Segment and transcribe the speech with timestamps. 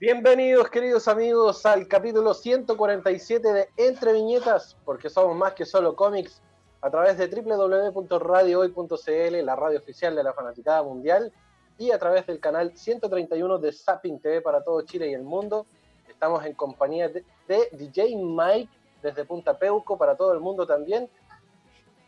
[0.00, 6.40] Bienvenidos, queridos amigos, al capítulo 147 de Entre Viñetas, porque somos más que solo cómics,
[6.80, 11.30] a través de www.radiohoy.cl, la radio oficial de la fanaticada mundial,
[11.76, 15.66] y a través del canal 131 de Zapping TV para todo Chile y el mundo.
[16.08, 18.70] Estamos en compañía de, de DJ Mike
[19.02, 21.10] desde Punta Peuco para todo el mundo también.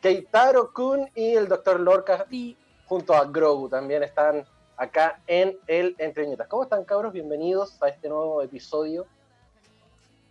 [0.01, 1.79] Keitaro Kun y el Dr.
[1.79, 2.27] Lorca
[2.87, 4.47] junto a Grogu también están
[4.83, 6.49] acá en el Entre Viñetas.
[6.49, 7.13] ¿Cómo están, cabros?
[7.13, 9.07] Bienvenidos a este nuevo episodio.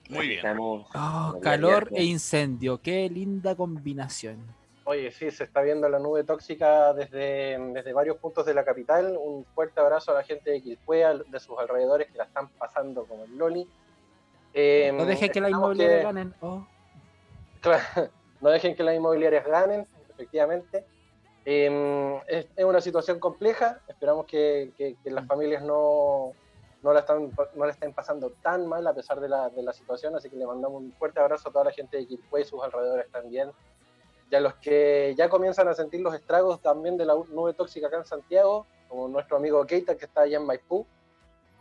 [0.09, 0.39] Muy bien.
[0.39, 4.39] Estamos- Oh, calor e incendio, qué linda combinación.
[4.83, 9.15] Oye, sí, se está viendo la nube tóxica desde, desde varios puntos de la capital.
[9.17, 13.05] Un fuerte abrazo a la gente de Quilpuea, de sus alrededores que la están pasando
[13.05, 13.65] como el Loli.
[14.53, 16.33] Eh, No deje que la esperamos inmobiliaria que- ganen.
[16.41, 16.67] Oh,
[17.61, 18.09] Claro,
[18.41, 20.83] no dejen que las inmobiliarias ganen, efectivamente.
[21.45, 26.33] Eh, es, es una situación compleja, esperamos que, que- que las familias no,
[26.83, 29.73] no, la están, no la estén pasando tan mal a pesar de la, de la
[29.73, 32.45] situación, así que le mandamos un fuerte abrazo a toda la gente de Quilpué y
[32.45, 33.51] sus alrededores también.
[34.29, 37.87] Y a los que ya comienzan a sentir los estragos también de la nube tóxica
[37.87, 40.85] acá en Santiago, como nuestro amigo Keita que está allá en Maipú.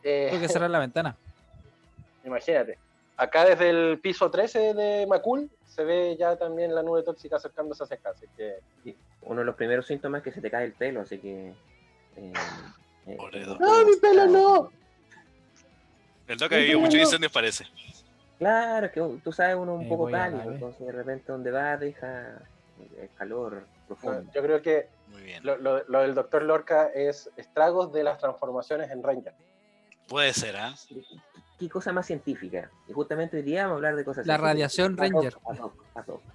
[0.03, 1.17] Eh, tengo que cerrar la ventana.
[2.25, 2.79] Imagínate.
[3.21, 7.85] Acá desde el piso 13 de Macul se ve ya también la nube tóxica acercándose
[7.85, 8.11] hacia acá.
[8.17, 11.03] Así que sí, uno de los primeros síntomas es que se te cae el pelo,
[11.03, 11.49] así que.
[12.17, 12.33] eh,
[13.07, 13.17] eh.
[13.61, 14.73] ¡No, mi pelo no!
[16.29, 17.67] El ha vivido muchos incendios, parece.
[18.39, 21.77] Claro, es que tú sabes, uno un Eh, poco cálido, entonces de repente donde va
[21.77, 22.41] deja
[22.79, 24.33] el calor profundo.
[24.35, 25.45] Yo creo que Muy bien.
[25.45, 29.35] lo, lo- lo del doctor Lorca es estragos de las transformaciones en Ranger.
[30.09, 30.75] Puede ser, ¿ah?
[31.61, 32.71] ¿Qué cosa más científica?
[32.89, 35.37] Y justamente hoy día vamos a hablar de cosas La radiación Ranger.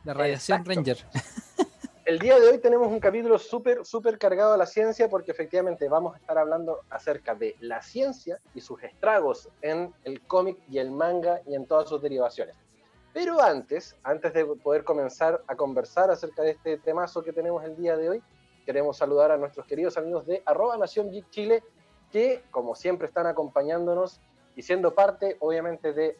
[0.03, 0.69] La radiación Exacto.
[0.69, 0.97] Ranger.
[2.05, 5.89] El día de hoy tenemos un capítulo súper, súper cargado a la ciencia porque efectivamente
[5.89, 10.77] vamos a estar hablando acerca de la ciencia y sus estragos en el cómic y
[10.77, 12.55] el manga y en todas sus derivaciones.
[13.11, 17.75] Pero antes, antes de poder comenzar a conversar acerca de este temazo que tenemos el
[17.75, 18.23] día de hoy,
[18.63, 21.63] queremos saludar a nuestros queridos amigos de arroba Nación Geek Chile,
[22.11, 24.21] que como siempre están acompañándonos
[24.55, 26.17] y siendo parte, obviamente, de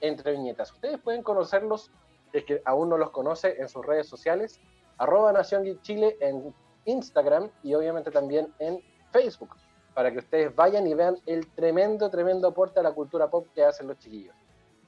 [0.00, 0.72] Entre Viñetas.
[0.72, 1.90] Ustedes pueden conocerlos,
[2.32, 4.60] es que aún no los conoce, en sus redes sociales,
[4.98, 6.54] arroba Nación Geek Chile en
[6.84, 9.56] Instagram y obviamente también en Facebook,
[9.94, 13.64] para que ustedes vayan y vean el tremendo, tremendo aporte a la cultura pop que
[13.64, 14.34] hacen los chiquillos.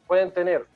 [0.06, 0.66] Pueden tener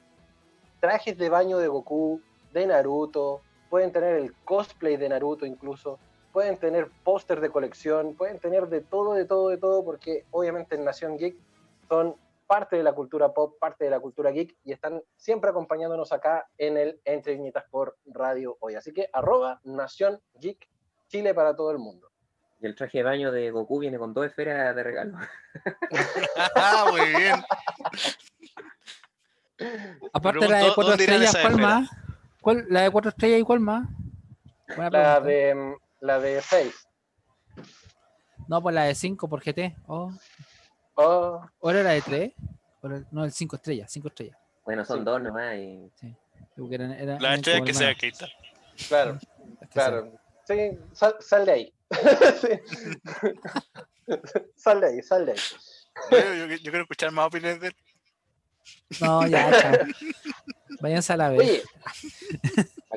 [0.81, 2.21] trajes de baño de Goku,
[2.53, 5.99] de Naruto, pueden tener el cosplay de Naruto incluso,
[6.33, 10.75] pueden tener póster de colección, pueden tener de todo, de todo, de todo, porque obviamente
[10.75, 11.37] en Nación Geek
[11.89, 16.12] son parte de la cultura pop, parte de la cultura geek y están siempre acompañándonos
[16.12, 18.75] acá en el Entre Viñetas por Radio Hoy.
[18.75, 20.69] Así que arroba Nación Geek
[21.09, 22.11] Chile para todo el mundo.
[22.61, 25.19] Y el traje de baño de Goku viene con dos esferas de regalo.
[26.56, 27.43] Ah, muy bien.
[30.12, 31.91] Aparte la de cuatro ¿dónde irán estrellas, ¿cuál más?
[32.41, 33.89] ¿Cuál, la de cuatro estrellas y cuál más?
[34.77, 35.28] Buena La pregunta.
[35.28, 36.89] de, la de 6.
[38.49, 39.77] No, pues la de 5 por GT.
[39.87, 40.12] Oh.
[40.97, 42.32] Oh, ¿O era la de 3?
[43.10, 44.38] No, el 5 estrellas, 5 estrellas.
[44.65, 45.05] Bueno, son Sí.
[45.05, 45.56] dos nomás.
[45.56, 45.91] Y...
[46.71, 47.94] Eran- eran- La estrella que sea
[48.88, 49.19] claro,
[49.60, 50.12] que claro.
[50.47, 51.72] Sí, sal, sal de ahí.
[52.41, 52.49] Sí.
[54.56, 55.38] Sal de ahí, sal de ahí.
[56.10, 57.75] Yo, yo- yo quiero escuchar más opiniones de él.
[58.91, 59.05] sí.
[59.05, 59.72] No, ya, chao.
[60.81, 61.41] Váyanse a la vez.
[61.41, 61.62] Oye,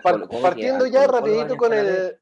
[0.03, 2.17] par- partiendo ya rapidito con el,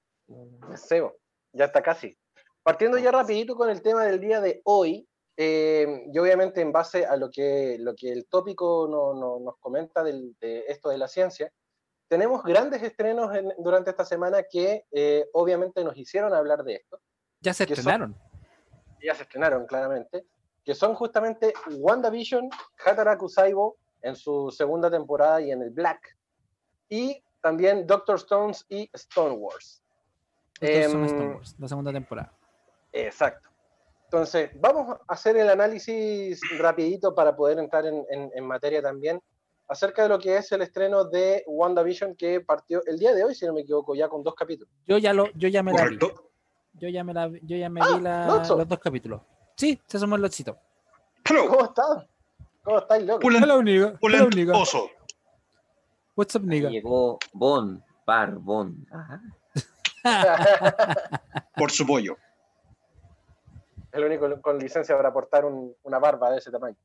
[0.75, 1.15] Sebo,
[1.53, 2.17] ya está casi.
[2.63, 5.07] Partiendo ya rapidito con el tema del día de hoy,
[5.37, 9.57] eh, y obviamente en base a lo que, lo que el tópico no- no- nos
[9.57, 11.51] comenta del- de esto de la ciencia,
[12.07, 16.99] tenemos grandes estrenos en- durante esta semana que eh, obviamente nos hicieron hablar de esto,
[17.41, 18.15] Ya se que son- estrenaron.
[19.03, 20.25] ya se estrenaron claramente,
[20.63, 22.49] que son justamente WandaVision,
[22.85, 26.17] Hataraku Saibo en su segunda temporada y en el Black,
[26.89, 29.83] y también Doctor Stones y Stone Wars.
[30.61, 32.33] Estos son Em, Star Wars, la segunda temporada.
[32.93, 33.49] Exacto.
[34.15, 39.21] Entonces, vamos a hacer el análisis rapidito para poder entrar en, en- en materia también
[39.67, 43.35] acerca de lo que es el estreno de WandaVision que partió el día de hoy,
[43.35, 44.73] si no me equivoco, ya con dos capítulos.
[44.87, 45.99] Yo ya lo, yo ya me la vi.
[46.79, 49.19] Yo ya me la vi- yo ya me Ah, vi la- los dos capítulos.
[49.57, 50.57] Sí, se sumó el lotcito.
[51.29, 52.05] Hello, ¿Cómo estás?
[52.63, 53.27] ¿Cómo estás, loco?
[53.29, 54.57] Hello, Pulent nigga.
[54.57, 54.91] Oso.
[56.15, 56.69] What's up, nigga?
[56.69, 58.77] Llegó Bon, Bar, Bon.
[58.93, 59.21] Ajá.
[61.57, 62.15] por su pollo.
[63.95, 66.75] El único con licencia para portar un- una barba de ese tamaño.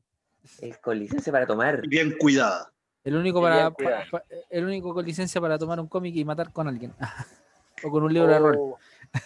[0.59, 1.81] Es con licencia para tomar.
[1.87, 2.71] Bien cuidada.
[3.03, 4.03] El único, para, bien cuidado.
[4.11, 6.93] pa- pa- el único con licencia para tomar un cómic y matar con alguien.
[7.83, 8.55] o con un libro de rol.
[8.59, 8.77] Oh.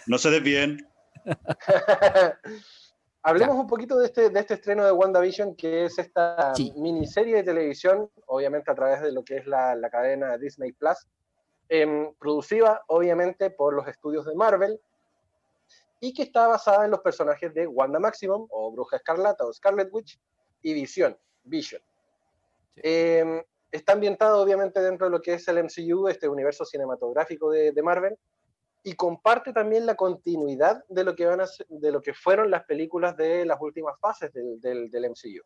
[0.06, 0.86] No se desvíen.
[3.22, 6.72] Hablemos un poquito de este, de este estreno de WandaVision, que es esta Sí.
[6.76, 10.96] miniserie de televisión, obviamente a través de lo que es la, la cadena Disney Plus,
[11.68, 14.80] em, producida obviamente por los estudios de Marvel,
[16.00, 19.88] y que está basada en los personajes de Wanda Maximum, o Bruja Escarlata, o Scarlet
[19.92, 20.20] Witch,
[20.62, 21.16] y Vision.
[21.44, 21.80] Vision.
[22.74, 22.80] Sí.
[22.84, 27.72] Em, está ambientado obviamente dentro de lo que es el MCU, este universo cinematográfico de,
[27.72, 28.18] de Marvel,
[28.82, 32.64] y comparte también la continuidad de lo que van a de lo que fueron las
[32.64, 35.42] películas de las últimas fases del, del, del MCU.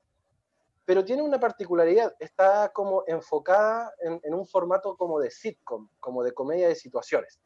[0.85, 6.23] Pero tiene una particularidad, está como enfocada en, en un formato como de sitcom, como
[6.23, 7.41] de comedia de situaciones.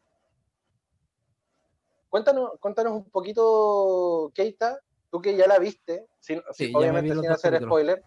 [2.14, 4.78] Cuéntanos, cuéntanos un poquito, Keita,
[5.10, 7.68] tú que ya la viste, sin, Sí, vi obviamente sin hacer capítulos.
[7.68, 8.04] spoiler,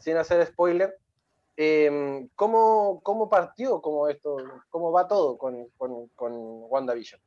[0.00, 0.98] sin hacer spoiler,
[1.56, 4.38] em, ¿cómo, ¿cómo partió como esto?
[4.70, 6.32] ¿Cómo va todo con, con, con
[6.68, 7.20] WandaVision?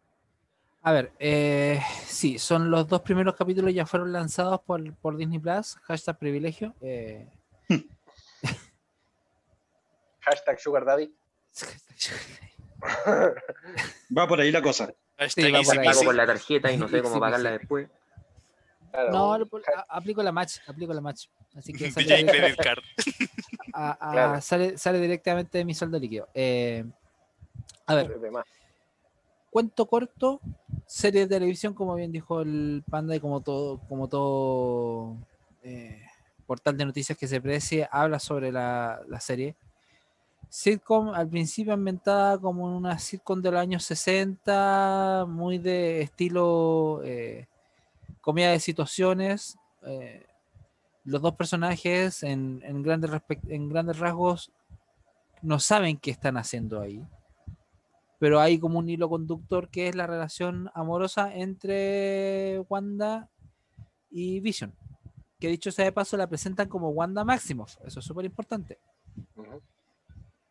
[0.81, 5.39] A ver, eh, sí, son los dos primeros capítulos ya fueron lanzados por, por Disney
[5.39, 6.75] Plus, hashtag privilegio.
[6.81, 7.31] eh,
[10.19, 11.15] Hashtag Sugar Daddy.
[14.17, 14.93] Va por ahí la cosa.
[15.29, 15.85] Sí, va easy por ahí.
[15.87, 17.89] Pago con la tarjeta y no sé cómo pagarla después.
[18.91, 19.47] Claro, no,
[19.89, 21.27] aplico la match, aplico la match.
[21.55, 22.79] Así que sale, DJ Credit Card.
[23.73, 24.41] a- a- Claro.
[24.41, 26.29] sale, sale directamente de mi sueldo líquido.
[26.33, 26.85] Eh,
[27.85, 28.19] a ver,
[29.49, 30.39] cuento corto,
[30.85, 35.17] serie de televisión, como bien dijo el panda, y como todo, como todo
[35.63, 36.03] eh,
[36.45, 39.55] portal de noticias que se precie, habla sobre la, la serie.
[40.49, 47.47] Sitcom al principio ambientada como una sitcom de los años 60, muy de estilo eh,
[48.21, 49.57] comedia de situaciones.
[49.83, 50.25] eh,
[51.03, 54.51] los dos personajes en, grandes, rasgos
[55.41, 57.01] no saben qué están haciendo ahí
[58.19, 63.29] pero hay como un hilo conductor que es la relación amorosa entre Wanda
[64.09, 64.73] y Vision.
[65.39, 67.77] Que dicho sea de paso, la presentan como Wanda Maximoff.
[67.85, 68.79] Eso es súper importante.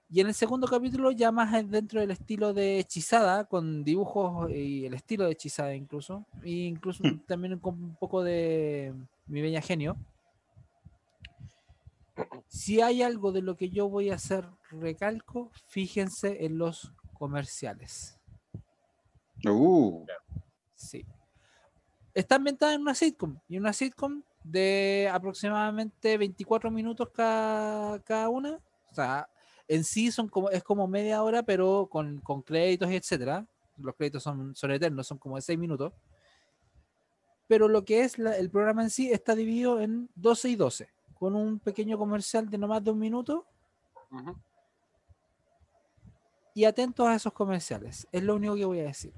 [0.08, 4.86] Y en el segundo capítulo, ya más dentro del estilo de hechizada, con dibujos y
[4.86, 7.18] el estilo de hechizada incluso, e incluso Hmm.
[7.26, 8.94] también con un poco de
[9.26, 9.96] mi bella genio.
[12.46, 18.18] Si hay algo de lo que yo voy a hacer recalco, fíjense en los comerciales.
[19.44, 20.04] Uh,
[20.74, 21.04] Sí.
[22.14, 28.60] Está ambientada en una sitcom, y una sitcom de aproximadamente 24 minutos cada, cada una.
[28.90, 29.28] O sea,
[29.68, 33.46] en sí son como, es como media hora, pero con, con créditos etcétera.
[33.78, 35.92] Los créditos son, son eternos, son como de 6 minutos.
[37.48, 40.88] Pero lo que es la- el programa en sí está dividido en 12 y 12,
[41.14, 43.46] con un pequeño comercial de no más de un minuto.
[44.10, 44.36] Ujú.
[46.54, 48.08] Y atentos a esos comerciales.
[48.12, 49.12] Es lo único que voy a decir.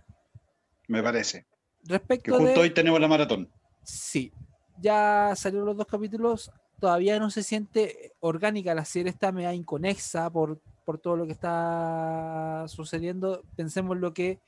[0.89, 1.43] me parece.
[1.87, 2.59] Que Respecto justo de...
[2.59, 3.49] hoy tenemos la maratón.
[3.85, 4.33] Sí,
[4.81, 6.51] ya salieron los dos capítulos.
[6.81, 11.33] Todavía no se siente orgánica la serie, está media inconexa por, por todo lo que
[11.33, 13.43] está sucediendo.
[13.57, 14.39] Pensemos lo que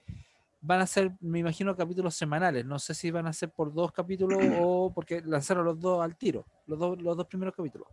[0.60, 2.64] van a ser, me imagino, capítulos semanales.
[2.64, 6.16] No sé si van a ser por dos capítulos o porque lanzaron los dos al
[6.16, 7.88] tiro, los dos, los dos primeros capítulos.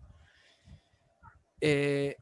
[1.61, 2.15] Eh,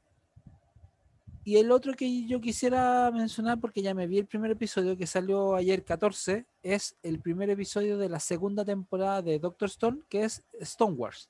[1.48, 5.06] y el otro que yo quisiera mencionar, porque ya me vi el primer episodio que
[5.06, 10.24] salió ayer 14, es el primer episodio de la segunda temporada de Doctor Stone, que
[10.24, 11.30] es Stone Wars.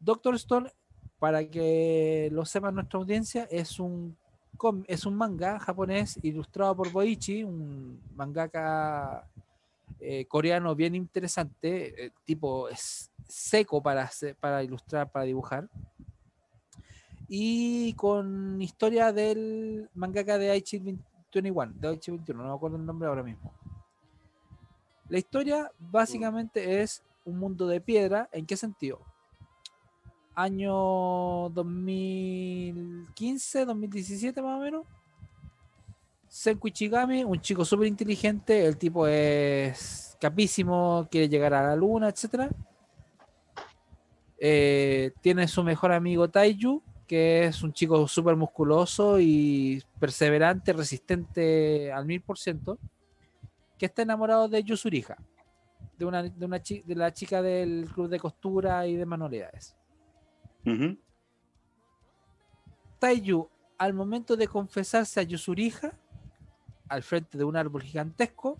[0.00, 0.72] Doctor Stone,
[1.18, 4.16] para que lo sepa nuestra audiencia, es un,
[4.86, 9.28] es un manga japonés ilustrado por Boichi, un mangaka
[10.00, 14.10] eh, coreano bien interesante, eh, tipo es seco para,
[14.40, 15.68] para ilustrar, para dibujar.
[17.28, 22.86] Y con historia del mangaka de Aichi 21, de Aichi 21, no me acuerdo el
[22.86, 23.52] nombre ahora mismo.
[25.08, 28.28] La historia básicamente es un mundo de piedra.
[28.32, 29.00] ¿En qué sentido?
[30.40, 34.86] Año 2015, 2017 más o menos.
[36.26, 42.08] Senku Ichigami, un chico súper inteligente, el tipo es capísimo, quiere llegar a la luna,
[42.08, 42.50] etc.
[45.20, 52.06] tiene su mejor amigo Taiju, que es un chico súper musculoso y perseverante, resistente al
[52.06, 52.78] mil por ciento,
[53.76, 55.18] que está enamorado de Yusuriha,
[55.98, 59.76] de, una, de, una de la chica del club de costura y de manualidades.
[60.66, 60.96] Ujú.
[62.98, 63.48] Taiju,
[63.78, 65.92] al momento de confesarse a Yusuriha,
[66.88, 68.58] al frente de un árbol gigantesco,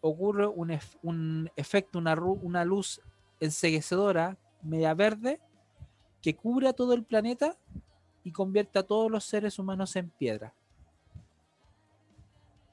[0.00, 3.00] ocurre un, ef- un efecto, una, una luz
[3.38, 5.40] enseguecedora, media verde,
[6.22, 7.56] que cubre a todo el planeta
[8.24, 10.52] y convierte a todos los seres humanos en piedra,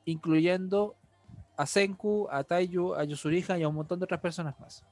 [0.05, 0.95] incluyendo
[1.55, 4.83] a Senku, a Taiju, a Yusuriha y a un montón de otras personas más.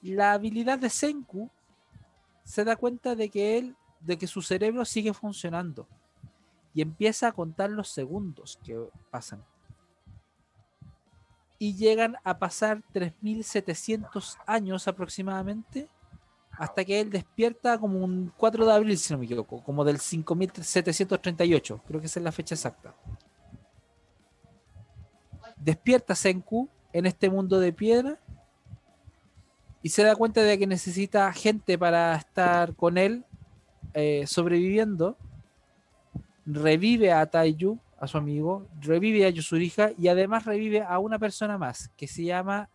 [0.00, 1.50] La habilidad de Senku
[2.48, 5.86] se da cuenta de que él, de que su cerebro sigue funcionando
[6.72, 9.44] y empieza a contar los segundos que pasan.
[11.58, 15.90] Y llegan a pasar 3.700 años aproximadamente
[16.52, 19.98] hasta que él despierta como un 4 de abril, si no me equivoco, como del
[19.98, 22.94] 5.738, creo que esa es la fecha exacta.
[25.56, 28.18] Despierta Senku en este mundo de piedra
[29.82, 33.24] y se da cuenta de que necesita gente para estar con él
[33.94, 35.16] eh, sobreviviendo.
[36.46, 41.58] Revive a Taiyu, a su amigo, revive a Yusurija y además revive a una persona
[41.58, 42.68] más que se llama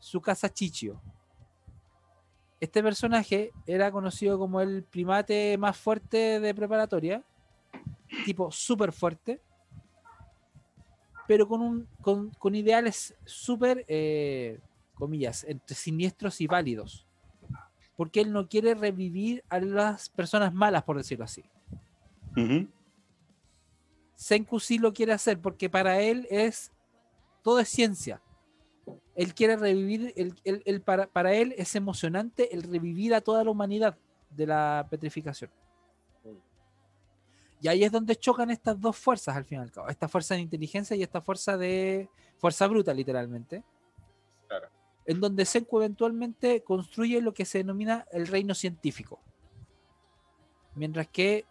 [0.00, 1.00] Tsukasa Chichio.
[2.58, 7.22] Este personaje era conocido como el primate más fuerte de preparatoria,
[8.24, 9.40] tipo súper fuerte,
[11.28, 14.58] pero con, un, con, con ideales súper, eh,
[14.96, 17.06] comillas, entre siniestros y válidos.
[17.96, 21.44] Porque él no quiere revivir a las personas malas, por decirlo así.
[22.36, 22.68] Ujú.
[24.14, 26.72] Senku sí lo quiere hacer porque para él es
[27.42, 28.20] todo es ciencia.
[29.14, 33.44] Él quiere revivir, él- él- él- para, para él es emocionante el revivir a toda
[33.44, 33.96] la humanidad
[34.30, 35.50] de la petrificación.
[37.62, 39.88] Y ahí es donde chocan estas dos fuerzas al fin y al cabo.
[39.88, 43.64] Esta fuerza de inteligencia y esta fuerza de fuerza bruta, literalmente.
[44.46, 44.68] Claro.
[45.06, 49.20] En donde Senku eventualmente construye lo que se denomina el reino científico.
[50.74, 51.46] Mientras que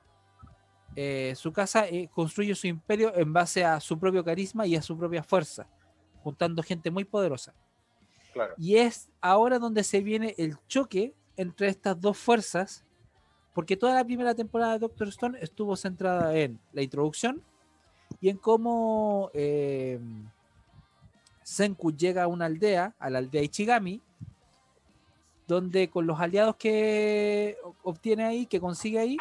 [0.96, 4.82] eh, su casa eh, construye su imperio en base a su propio carisma y a
[4.82, 5.68] su propia fuerza,
[6.24, 7.54] juntando gente muy poderosa.
[8.34, 8.54] Claro.
[8.58, 12.86] Y es ahora donde se viene el choque entre estas dos fuerzas,
[13.54, 17.42] porque toda la primera temporada de Doctor Stone estuvo centrada en la introducción
[18.20, 20.00] y en cómo eh,
[21.46, 24.02] Senku llega a una aldea, a la aldea Ichigami,
[25.48, 29.18] donde con los aliados que obtiene ahí, que consigue ahí,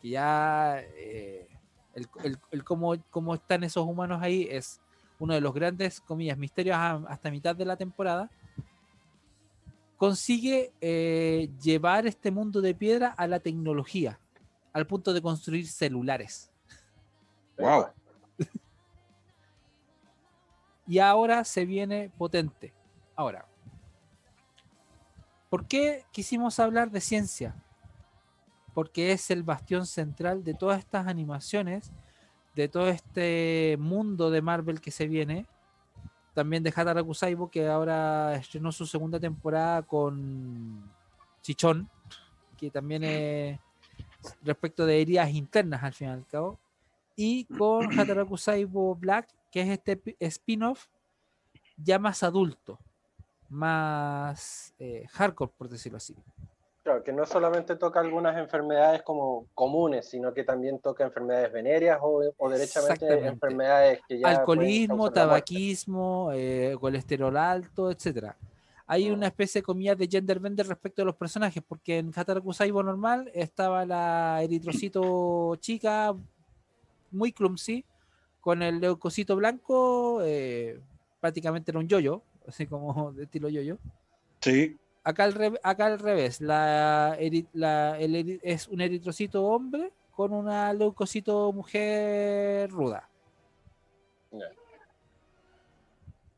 [0.00, 1.46] que ya eh,
[1.94, 4.80] el, el- el cómo, cómo están esos humanos ahí es
[5.18, 8.30] uno de los grandes, comillas, misterios hasta mitad de la temporada,
[9.98, 14.18] consigue eh, llevar este mundo de piedra a la tecnología,
[14.72, 16.50] al punto de construir celulares.
[17.58, 17.88] Wow.
[20.88, 22.72] Y ahora se viene potente.
[23.14, 23.46] Ahora,
[25.50, 27.54] ¿por qué quisimos hablar de ciencia?
[28.72, 31.92] Porque es el bastión central de todas estas animaciones,
[32.54, 35.46] de todo este mundo de Marvel que se viene.
[36.32, 40.90] También de Hataraku Saibo, que ahora estrenó su segunda temporada con
[41.42, 41.90] Chichón,
[42.56, 43.60] que también es
[44.42, 46.58] respecto de heridas internas al fin y al cabo.
[47.14, 50.86] Y con Hataraku Saibo Black, que es este pi- spin-off
[51.76, 52.78] ya más adulto,
[53.48, 56.14] más eh, hardcore, por decirlo así.
[56.82, 61.98] Claro, que no solamente toca algunas enfermedades como comunes, sino que también toca enfermedades venéreas
[62.00, 68.36] o, o derechamente enfermedades que ya Alcoholismo, tabaquismo, eh, colesterol alto, etcétera.
[68.86, 69.12] Hay Mm.
[69.14, 73.30] una especie, comillas, de gender bender respecto a los personajes, porque en Hataraku Saibo normal
[73.34, 76.14] estaba la eritrocito chica,
[77.10, 77.84] muy clumsy,
[78.40, 80.80] con el leucocito blanco, eh,
[81.20, 83.78] prácticamente era un yoyo, así como de estilo yoyo.
[84.40, 84.76] Sí.
[85.04, 91.50] Acá al, re- acá al revés, la, el es un eritrocito hombre con una leucocito
[91.52, 93.08] mujer ruda.
[94.32, 94.46] Ya.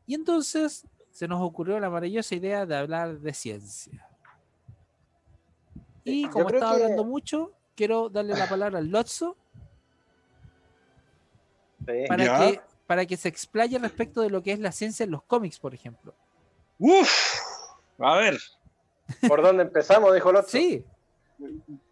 [0.07, 4.07] Y entonces se nos ocurrió la maravillosa idea de hablar de ciencia.
[6.05, 9.37] Y Yo como estaba que- hablando mucho, quiero darle la palabra al Lotso
[11.87, 12.05] Sí.
[12.09, 12.39] para Ya.
[12.39, 15.59] que, para que se explaye respecto de lo que es la ciencia en los cómics,
[15.59, 16.15] por ejemplo.
[16.79, 17.11] Uf.
[17.99, 18.39] A ver,
[19.27, 20.15] ¿Por dónde empezamos?
[20.15, 20.49] Dijo el otro.
[20.49, 20.85] Sí,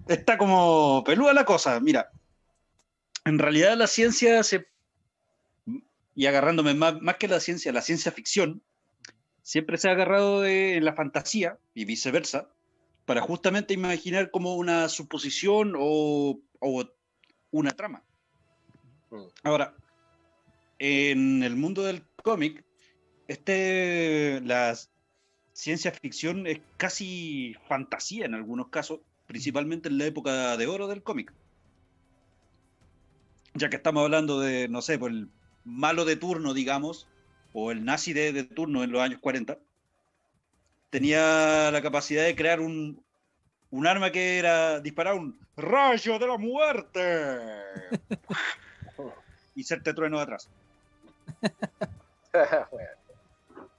[0.07, 1.81] está como peluda la cosa.
[1.81, 2.11] Mira,
[3.25, 4.67] en realidad la ciencia se.
[6.15, 8.61] Y agarrándome más, más que la ciencia, la ciencia ficción,
[9.43, 12.49] siempre se ha agarrado de la fantasía y viceversa,
[13.05, 16.85] para justamente imaginar como una suposición o, o
[17.53, 18.03] una trama.
[19.11, 19.23] Mm.
[19.43, 19.75] Ahora,
[20.79, 22.65] en el mundo del cómic,
[23.27, 24.77] este, la
[25.53, 31.03] ciencia ficción es casi fantasía en algunos casos, principalmente en la época de oro del
[31.03, 31.33] cómic.
[33.55, 35.29] Ya que estamos hablando de, no sé, por el
[35.65, 37.09] malo de turno, digamos,
[37.53, 39.59] o el nazi de, de turno en los años 40,
[40.91, 43.03] tenía la capacidad de crear un,
[43.71, 47.39] un arma que era disparar un rayo de la muerte
[49.59, 50.49] y serte trueno de atrás.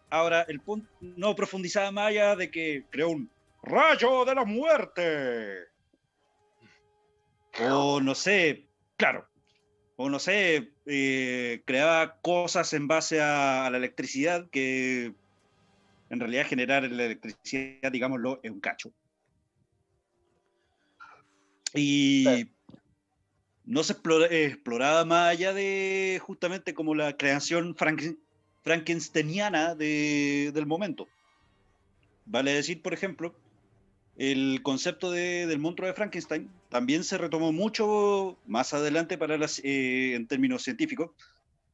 [0.09, 3.29] Ahora, el punto no profundizaba más allá de que creó un
[3.63, 5.67] rayo de la muerte.
[7.71, 8.67] O no sé,
[8.97, 9.25] claro.
[9.95, 15.13] O no sé, eh, creaba cosas en base a, a la electricidad que
[16.09, 18.91] en realidad generar la electricidad, digámoslo, es un cacho.
[21.73, 22.51] Y Sí.
[23.69, 28.17] No se explora- eh, exploraba más allá de justamente como la creación franken-
[28.63, 31.07] frankensteiniana de- del momento.
[32.25, 33.35] Vale decir, por ejemplo,
[34.17, 39.59] el concepto de- del monstruo de Frankenstein también se retomó mucho más adelante para las,
[39.63, 41.11] eh, en términos científicos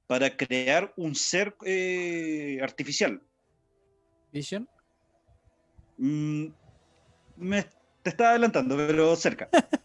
[0.06, 3.22] para crear un ser eh, artificial.
[4.34, 4.68] Vision.
[5.98, 6.48] Mm,
[7.38, 7.64] me,
[8.04, 9.50] te estaba adelantando, pero cerca.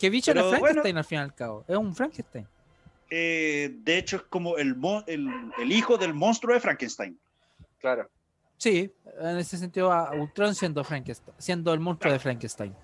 [0.00, 0.58] Que es bueno.
[0.58, 1.64] Frankenstein al fin y al cabo.
[1.68, 2.46] Es un Frankenstein.
[3.10, 5.28] Eh, de hecho, es como el, mo- el,
[5.58, 7.18] el hijo del monstruo de Frankenstein.
[7.78, 8.08] Claro.
[8.56, 8.90] Sí,
[9.20, 12.74] en ese sentido, a Ultron siendo Frankenstein, siendo el monstruo de Frankenstein.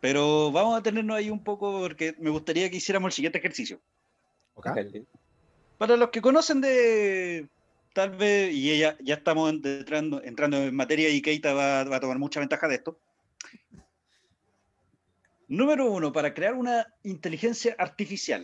[0.00, 3.80] Pero vamos a tenernos ahí un poco porque me gustaría que hiciéramos el siguiente ejercicio.
[4.64, 5.04] Dale.
[5.78, 7.48] Para los que conocen de
[7.94, 12.00] tal vez, y ya, ya estamos entrando, entrando en materia y Keita va, va a
[12.00, 12.98] tomar mucha ventaja de esto.
[15.52, 18.42] Número uno, para crear una inteligencia artificial.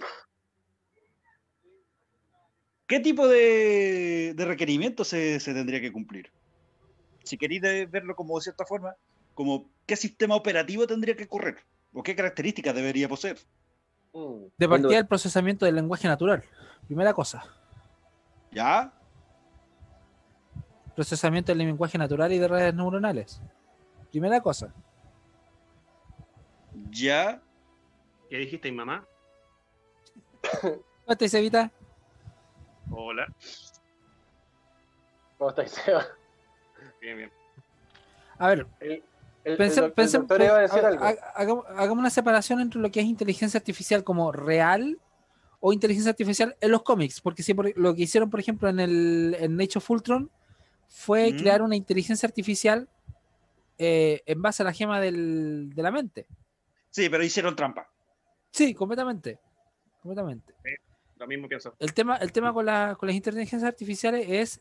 [2.86, 6.30] ¿Qué tipo de, de requerimientos se, se tendría que cumplir?
[7.24, 8.94] Si queréis verlo como de cierta forma,
[9.32, 11.56] como qué sistema operativo tendría que correr
[11.94, 13.38] o qué características debería poseer.
[14.58, 16.44] De partida el procesamiento del lenguaje natural.
[16.88, 17.42] Primera cosa.
[18.52, 18.92] ¿Ya?
[20.94, 23.40] Procesamiento del lenguaje natural y de redes neuronales.
[24.10, 24.74] Primera cosa.
[26.90, 27.40] ¿Ya?
[28.30, 29.06] ¿Qué dijiste, mamá?
[30.60, 31.70] ¿Cómo estáis, Evita?
[32.90, 33.26] Hola.
[35.38, 36.06] ¿Cómo estáis, Seba?
[37.00, 37.30] Bien, bien.
[38.38, 39.02] A ver, El,
[39.44, 41.04] el, Pense- el doc- el pense- doctor iba a decir ha- algo.
[41.04, 44.98] ha- hagamos, hagamos una separación entre lo que es inteligencia artificial como real
[45.60, 48.78] o inteligencia artificial en los cómics, porque si por- lo que hicieron, por ejemplo, en
[48.80, 50.30] el en Age of Ultron
[50.88, 51.36] fue Mm.
[51.36, 52.88] crear una inteligencia artificial
[53.80, 56.26] eh, en base a la gema del- de la mente.
[56.90, 57.88] Sí, pero hicieron trampa.
[58.50, 59.38] Sí, completamente.
[60.02, 60.54] Completamente.
[61.16, 61.74] Lo mismo pienso.
[61.78, 64.60] El tema, el tema con, la- con las inteligencias artificiales es,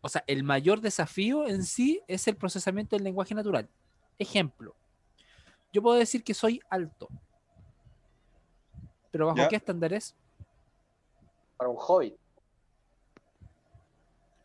[0.00, 3.68] o sea, el mayor desafío en sí es el procesamiento del lenguaje natural.
[4.18, 4.74] Ejemplo,
[5.72, 7.08] yo puedo decir que soy alto,
[9.10, 9.48] pero ¿bajo Ya.
[9.48, 10.14] qué estándares?
[11.56, 12.14] Para un hobbit.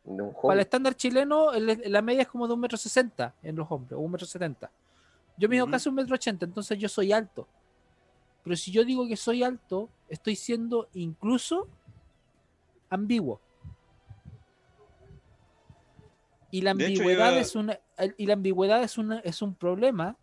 [0.03, 3.33] De un Para el estándar chileno, el- la media es como de un metro sesenta
[3.41, 4.69] en los hombres, o un metro setenta.
[5.37, 5.71] Yo mido Ujú.
[5.71, 7.47] casi un metro ochenta, entonces yo soy alto.
[8.43, 11.67] Pero si yo digo que soy alto, estoy siendo incluso
[12.89, 13.41] ambiguo.
[16.51, 17.79] Y la hecho, ambigüedad iba- es una
[18.17, 20.15] y la ambigüedad es una es un problema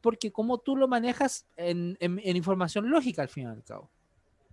[0.00, 3.90] porque como tú lo manejas en, en- en información lógica al fin y al cabo.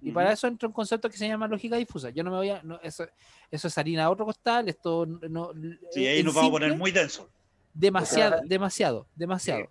[0.02, 2.10] Y para eso entra un concepto que se llama lógica difusa.
[2.10, 2.62] Yo no me voy a.
[2.64, 3.06] no, eso,
[3.50, 4.68] eso es harina a otro costal.
[4.68, 5.52] Esto no.
[5.92, 7.30] Sí, ahí nos vamos a poner muy denso.
[7.74, 9.70] Demasiado, demasiado, demasiado.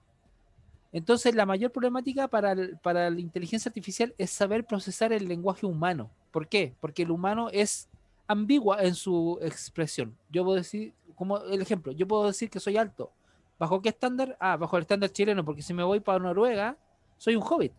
[0.92, 5.64] Entonces, la mayor problemática para, el- para la inteligencia artificial es saber procesar el lenguaje
[5.66, 6.11] humano.
[6.31, 6.74] ¿Por qué?
[6.81, 7.88] Porque el humano es
[8.26, 10.16] ambigua en su expresión.
[10.31, 13.11] Yo puedo decir, como el ejemplo, yo puedo decir que soy alto.
[13.59, 14.37] ¿Bajo qué estándar?
[14.40, 16.76] Ah, bajo el estándar chileno, porque si me voy para Noruega,
[17.16, 17.72] soy un hobbit.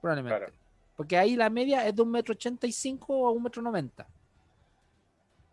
[0.00, 0.36] Probablemente.
[0.38, 0.52] Claro.
[0.96, 4.06] Porque ahí la media es de un metro ochenta y cinco a un metro noventa.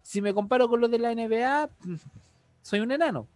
[0.01, 1.69] Si me comparo con los de la NBA,
[2.61, 3.27] soy un enano.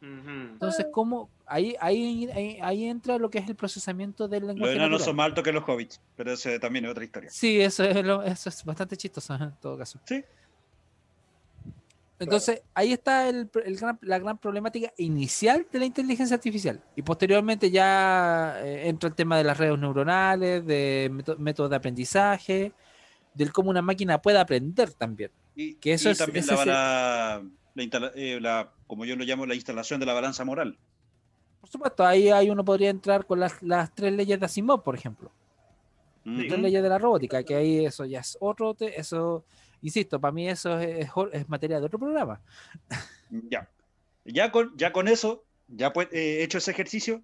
[0.00, 1.28] Entonces, ¿cómo?
[1.46, 5.06] Ahí, ahí, ahí, ahí entra lo que es el procesamiento del Los lenguaje enanos natural.
[5.06, 7.30] son más altos que los hobbits, pero eso también es otra historia.
[7.30, 9.98] Sí, eso es, lo- eso es bastante chistoso en todo caso.
[10.04, 10.22] Sí.
[12.20, 16.82] Entonces, ahí está el, el gran- la gran problemática inicial de la inteligencia artificial.
[16.96, 21.76] Y posteriormente ya eh, entra el tema de las redes neuronales, de méto- métodos de
[21.76, 22.72] aprendizaje,
[23.34, 25.30] del cómo una máquina puede aprender también.
[25.54, 27.42] Y, Que eso y es- también la, el- bala-
[27.78, 30.76] la instala- eh, la- como yo lo llamo, la instalación de la balanza moral.
[31.60, 34.94] Por supuesto, ahí, ahí uno podría entrar con las, las tres leyes de Asimov, por
[34.94, 35.30] ejemplo.
[36.26, 36.36] Ujú.
[36.46, 39.44] tres leyes de la robótica, que ahí eso ya es otro, te- eso,
[39.80, 42.40] insisto, para mí eso es, es materia de otro programa.
[43.50, 43.68] Ya.
[44.24, 47.22] Ya con, ya con eso, ya pues, eh, hecho ese ejercicio,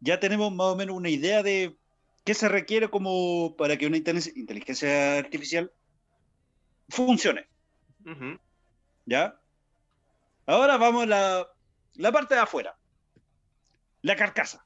[0.00, 1.76] ya tenemos más o menos una idea de
[2.24, 5.70] qué se requiere como para que una inteligencia- artificial
[6.88, 7.46] funcione.
[9.06, 9.38] ¿Ya?
[10.48, 11.46] Ahora vamos a la,
[11.96, 12.74] la parte de afuera.
[14.00, 14.64] La carcasa.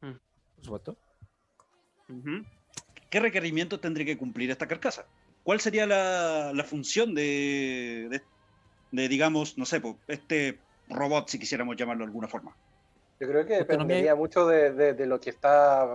[0.00, 0.18] Por
[0.60, 0.96] supuesto.
[3.08, 5.06] ¿Qué requerimientos tendría que cumplir esta carcasa?
[5.44, 8.20] ¿cuál sería la, la función de, de,
[8.90, 12.56] de, digamos, no sé, este robot, si quisiéramos llamarlo de alguna forma?
[13.20, 15.88] Yo creo que dependería mucho de, de- de lo que está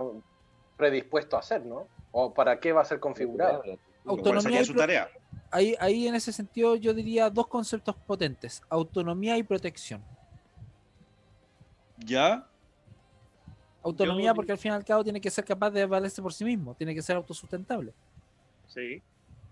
[0.78, 1.86] predispuesto a hacer, ¿no?
[2.12, 3.62] O para qué va a ser configurado.
[3.62, 5.10] ¿Cuál Autonomía sería su tarea?
[5.52, 10.02] Ahí, ahí en ese sentido yo diría dos conceptos potentes, autonomía y protección.
[11.98, 12.46] ¿Ya?
[13.82, 16.32] Autonomía Yo- porque al fin y al cabo tiene que ser capaz de valerse por
[16.32, 17.92] sí mismo, tiene que ser autosustentable.
[18.66, 19.02] Sí.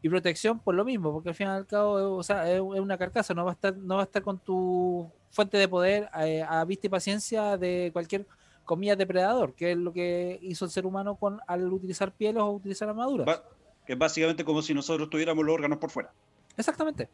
[0.03, 2.61] Y protección por lo mismo, porque al fin y al cabo eh, o sea, es,
[2.61, 6.09] una carcasa, no va a estar, no va a estar con tu fuente de poder
[6.21, 8.27] eh, a vista y paciencia de cualquier
[8.65, 12.51] comillas depredador, que es lo que hizo el ser humano con al utilizar pieles o
[12.51, 13.27] utilizar armaduras.
[13.29, 13.45] Va-
[13.92, 16.12] es básicamente como si nosotros tuviéramos los órganos por fuera.
[16.57, 17.09] Exactamente.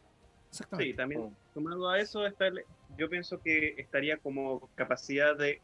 [0.49, 0.91] Exactamente.
[0.91, 2.63] Sí, también sumado a eso, está el-
[2.97, 5.61] yo pienso que estaría como capacidad de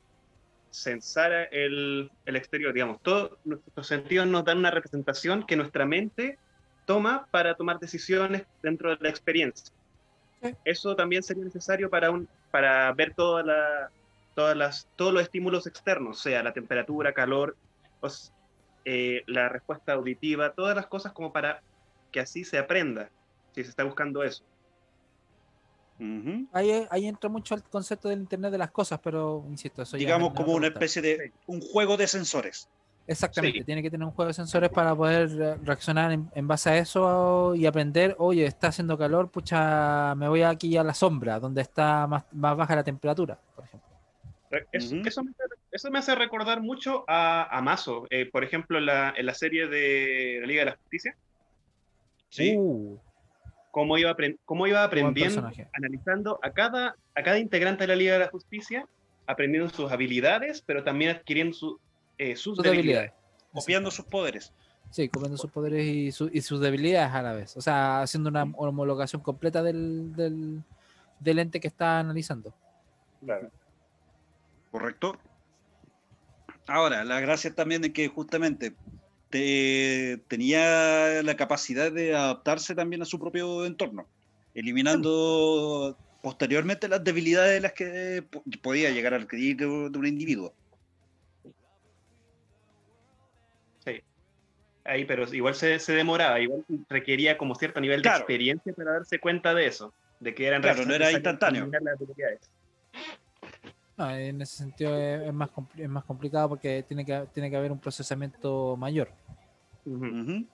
[0.72, 3.02] censar el, el exterior, digamos.
[3.02, 6.38] Todos nuestros sentidos nos dan una representación que nuestra mente
[6.86, 9.74] toma para tomar decisiones dentro de la experiencia.
[10.42, 10.54] Sí.
[10.66, 13.90] Eso también sería necesario para, un, para ver toda la,
[14.36, 17.56] todas las, todos los estímulos externos, sea la temperatura, calor,
[18.02, 18.33] os-
[18.86, 21.62] eh, la respuesta auditiva, todas las cosas como para
[22.12, 23.10] que así se aprenda,
[23.54, 24.44] si se está buscando eso.
[26.52, 30.00] Ahí, ahí entra mucho el concepto del Internet de las cosas, pero insisto, eso ya
[30.00, 32.68] Digamos como una especie de un juego de sensores.
[33.06, 33.66] Exactamente, Sí.
[33.66, 36.78] tiene que tener un juego de sensores para poder re- reaccionar en, en base a
[36.78, 41.62] eso y aprender, oye, está haciendo calor, pucha, me voy aquí a la sombra, donde
[41.62, 43.83] está más, más baja la temperatura, por ejemplo.
[44.72, 48.78] Eso, eso me, hace- eso me hace recordar mucho a, a Mazo, eh, por ejemplo,
[48.78, 51.16] en la, en la serie de la Liga de la Justicia,
[52.30, 52.56] ¿sí?
[52.58, 52.98] Uh,
[53.72, 58.20] cómo iba, cómo iba aprendiendo, analizando a cada, a cada integrante de la Liga de
[58.20, 58.88] la Justicia,
[59.26, 61.80] aprendiendo sus habilidades, pero también adquiriendo su-
[62.18, 63.12] eh, sus, Sus debilidades.
[63.12, 63.14] debilidades.
[63.54, 64.54] Copiando sus poderes.
[64.92, 67.58] Sí, comiendo sus poderes y, su- y sus debilidades a la vez.
[67.58, 70.62] O sea, haciendo una homologación completa del, del,
[71.20, 72.54] del ente que está analizando.
[73.24, 73.50] Claro.
[74.74, 75.22] ¿Correcto?
[76.66, 78.76] Ahora, la gracia también de que justamente
[79.30, 84.10] te- tenía la capacidad de adaptarse también a su propio entorno,
[84.56, 90.56] eliminando posteriormente las debilidades de las que po- podía llegar a adquirir de, un individuo.
[94.86, 99.20] Ahí, pero igual se, se demoraba, igual requería como cierto nivel de experiencia para darse
[99.20, 101.70] cuenta de eso, de que eran Claro, no era instantáneo.
[101.72, 102.00] las.
[104.04, 107.56] No, en ese sentido es, es más, es más complicado porque tiene que, tiene que
[107.56, 109.10] haber un procesamiento mayor.
[109.86, 110.06] Ujú.
[110.06, 110.46] Ujú.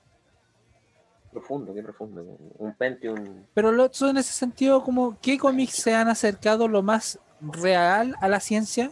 [1.31, 2.21] Profundo, qué profundo.
[2.57, 3.45] Un Pentium.
[3.53, 8.15] Pero lo, eso en ese sentido, como ¿qué cómics se han acercado lo más real
[8.21, 8.91] a la ciencia?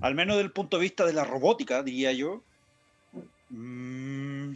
[0.00, 2.42] Al menos desde el punto de vista de la robótica, diría yo.
[3.50, 4.54] Mm,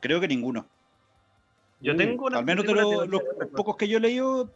[0.00, 0.66] creo que ninguno.
[1.80, 3.22] Yo tengo una, Al menos de lo- los
[3.56, 4.50] pocos que yo he leído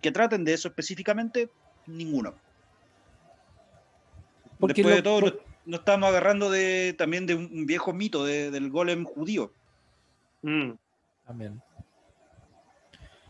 [0.00, 1.48] que traten de eso específicamente,
[1.86, 2.34] ninguno.
[4.58, 7.92] Porque Después lo- de todo, por- nos, nos estamos agarrando de, también de un, viejo
[7.92, 9.52] mito de- del golem judío.
[10.42, 10.72] Mm.
[11.26, 11.62] También.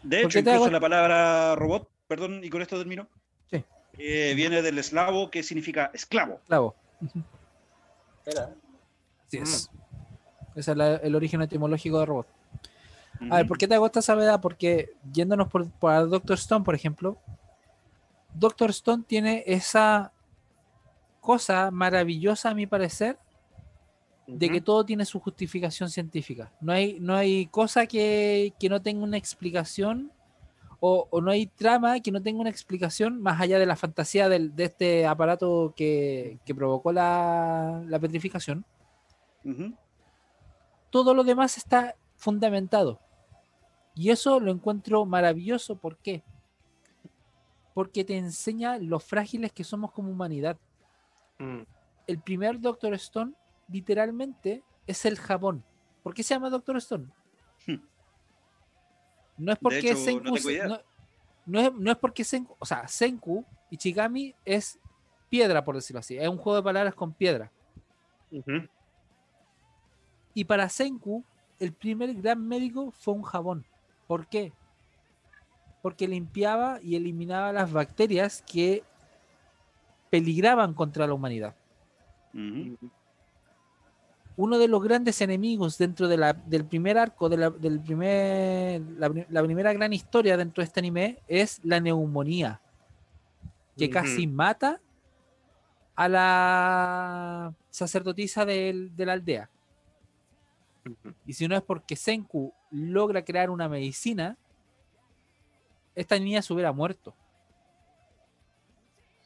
[0.02, 3.06] De ¿Por hecho, incluso hago- la palabra robot, perdón, y con esto termino,
[3.50, 3.62] Sí.
[3.98, 6.40] eh, viene del eslavo que significa esclavo.
[6.46, 6.74] Clavo.
[8.26, 8.50] Era.
[9.26, 9.70] Así es.
[10.56, 12.26] Ese es la- el origen etimológico de robot.
[13.30, 14.40] A ver, ¿por qué te hago esta salvedad?
[14.40, 17.18] Porque yéndonos por, por Doctor Stone, por ejemplo,
[18.34, 20.12] Doctor Stone tiene esa
[21.20, 23.18] cosa maravillosa, a mi parecer,
[24.26, 26.50] de que todo tiene su justificación científica.
[26.60, 30.10] No hay, no hay cosa que, que no tenga una explicación
[30.80, 34.28] o, o no hay trama que no tenga una explicación más allá de la fantasía
[34.28, 38.64] del- de este aparato que, que provocó la, la petrificación.
[39.44, 39.72] Ujú.
[40.90, 42.98] Todo lo demás está fundamentado.
[43.94, 45.76] Y eso lo encuentro maravilloso.
[45.76, 46.24] ¿Por qué?
[47.74, 50.58] Porque te enseña lo frágiles que somos como humanidad.
[51.36, 51.62] Mm.
[52.06, 53.32] el primer Doctor Stone
[53.68, 55.64] literalmente es el jabón.
[56.02, 57.08] ¿Por qué se llama Doctor Stone?
[57.66, 57.82] Hmm.
[59.36, 60.36] No es porque hecho, Senku,
[61.44, 64.78] no es, no es porque Senku, o sea, Senku Ichigami es
[65.28, 66.16] piedra, por decirlo así.
[66.16, 67.50] Es un juego de palabras con piedra.
[70.34, 71.24] Y para Senku,
[71.60, 73.64] el primer gran médico fue un jabón.
[74.06, 74.52] ¿Por qué?
[75.82, 78.82] Porque limpiaba y eliminaba las bacterias que
[80.10, 81.54] peligraban contra la humanidad.
[84.36, 88.80] Uno de los grandes enemigos dentro de la- del primer arco, de la, del primer,
[88.98, 92.60] la, pri- la primera gran historia dentro de este anime es la neumonía,
[93.76, 94.80] que casi mata
[95.94, 99.48] a la sacerdotisa del- de la aldea.
[101.26, 104.36] Y si no es porque Senku logra crear una medicina,
[105.94, 107.14] esta niña se hubiera muerto.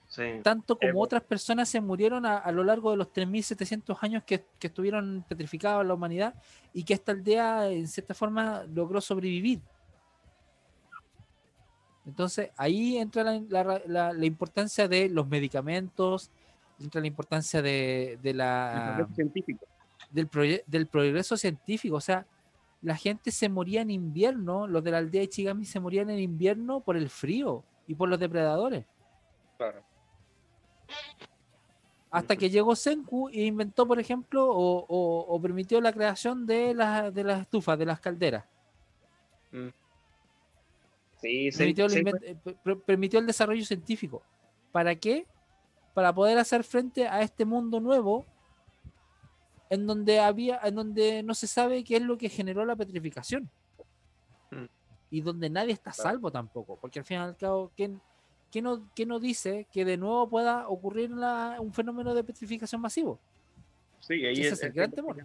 [0.08, 0.22] Sí.
[0.42, 4.44] Tanto como otras personas se murieron a, a lo largo de los 3.700 años que,
[4.58, 6.34] que estuvieron petrificados la humanidad
[6.72, 9.60] y que esta aldea, en cierta forma, logró sobrevivir.
[12.06, 16.30] Entonces, ahí entra la, la- la- la importancia de los medicamentos,
[16.80, 19.66] entra la importancia de, la, científico.
[20.10, 20.26] Del,
[20.86, 21.96] progreso científico.
[21.96, 22.26] O sea,
[22.82, 26.18] la gente se moría en invierno, los de la aldea de Chigami se morían en
[26.20, 28.84] invierno por el frío y por los depredadores.
[29.56, 29.82] Claro.
[32.10, 36.72] Hasta que llegó Senku e inventó, por ejemplo, o, o- o permitió la creación de,
[36.72, 38.44] las de las estufas, de las calderas.
[41.20, 41.58] Sí, sí.
[41.58, 44.22] Permitió, el sí, eh, per- per- permitió el desarrollo científico.
[44.72, 45.26] ¿Para qué?
[45.94, 48.24] Para poder hacer frente a este mundo nuevo
[49.70, 53.50] en donde había, en donde no se sabe qué es lo que generó la petrificación.
[54.50, 54.64] Mm.
[55.10, 56.76] Y donde nadie está salvo tampoco.
[56.80, 58.00] Porque al fin y al cabo, ¿quién,
[58.50, 62.80] quién no, quién no dice que de nuevo pueda ocurrir la- un fenómeno de petrificación
[62.80, 63.18] masivo?
[64.00, 65.16] Sí, ahí Ese es el gran temor.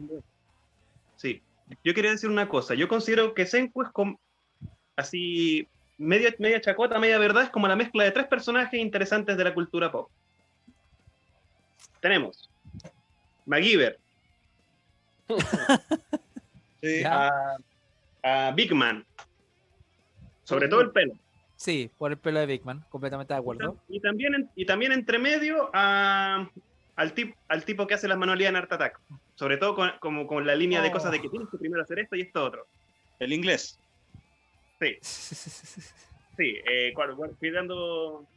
[1.16, 1.42] Sí,
[1.84, 2.74] yo quería decir una cosa.
[2.76, 4.20] Yo considero que Senku es como
[4.96, 9.44] así media, media chacota, media verdad, es como la mezcla de tres personajes interesantes de
[9.44, 10.10] la cultura pop.
[12.02, 12.50] Tenemos
[13.46, 14.00] MacGyver,
[16.82, 17.02] Sí.
[17.06, 17.56] A,
[18.24, 19.06] a Big Man,
[20.44, 21.14] sobre todo el pelo.
[21.56, 23.78] Sí, por el pelo de Big Man, completamente de acuerdo.
[23.88, 26.50] Y también, y también entre medio a-
[26.98, 29.00] al, tip- al tipo que hace las manualidades en Art Attack.
[29.36, 32.00] Sobre todo con, como con la línea de cosas de que tienes que primero hacer
[32.00, 32.68] esto y esto otro.
[33.18, 33.80] El inglés.
[34.80, 36.58] Sí, sí.
[36.70, 38.28] Eh, cuando, cuando fui dando...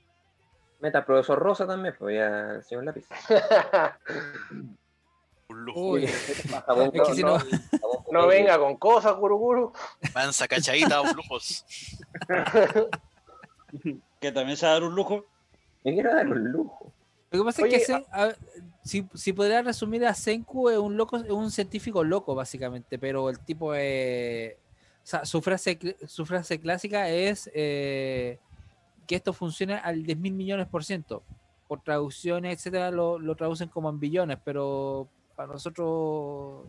[0.81, 3.07] Meta profesor Rosa también, pues ya el señor lápiz.
[5.49, 5.81] Un lujo.
[5.93, 6.07] Uy,
[6.67, 7.39] Jabón Es que si no-
[8.29, 9.73] venga con cosas, Guruguru.
[10.15, 11.65] Mansa cachadita o flujos.
[14.21, 15.25] Que también se va a dar un lujo.
[15.85, 16.91] Me quiero dar un lujo.
[17.31, 18.35] Lo que pasa Oye, es que Sen- a-
[18.83, 23.29] si, si podría resumir a Senku es un loco, es un científico loco básicamente, pero
[23.29, 24.57] el tipo es, o
[25.03, 28.39] sea, su frase su frase clásica es eh,
[29.07, 31.23] que esto funciona al 10 mil millones por ciento.
[31.69, 36.67] Por traducciones, etcétera, lo, lo traducen como en billones, pero para nosotros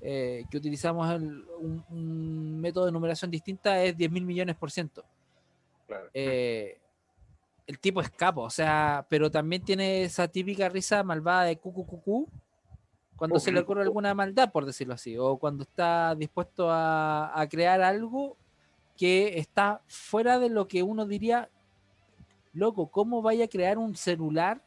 [0.00, 4.70] eh, que utilizamos el- un, un método de numeración distinta es 10 mil millones por
[4.70, 5.04] ciento.
[5.86, 6.08] Claro.
[6.12, 6.78] Eh,
[7.66, 12.28] el tipo es capo, o sea, pero también tiene esa típica risa malvada de cucu
[13.16, 17.48] cuando se le ocurre alguna maldad, por decirlo así, o cuando está dispuesto a, a
[17.48, 18.36] crear algo
[18.96, 21.48] que está fuera de lo que uno diría,
[22.52, 24.62] loco, ¿cómo vaya a crear un celular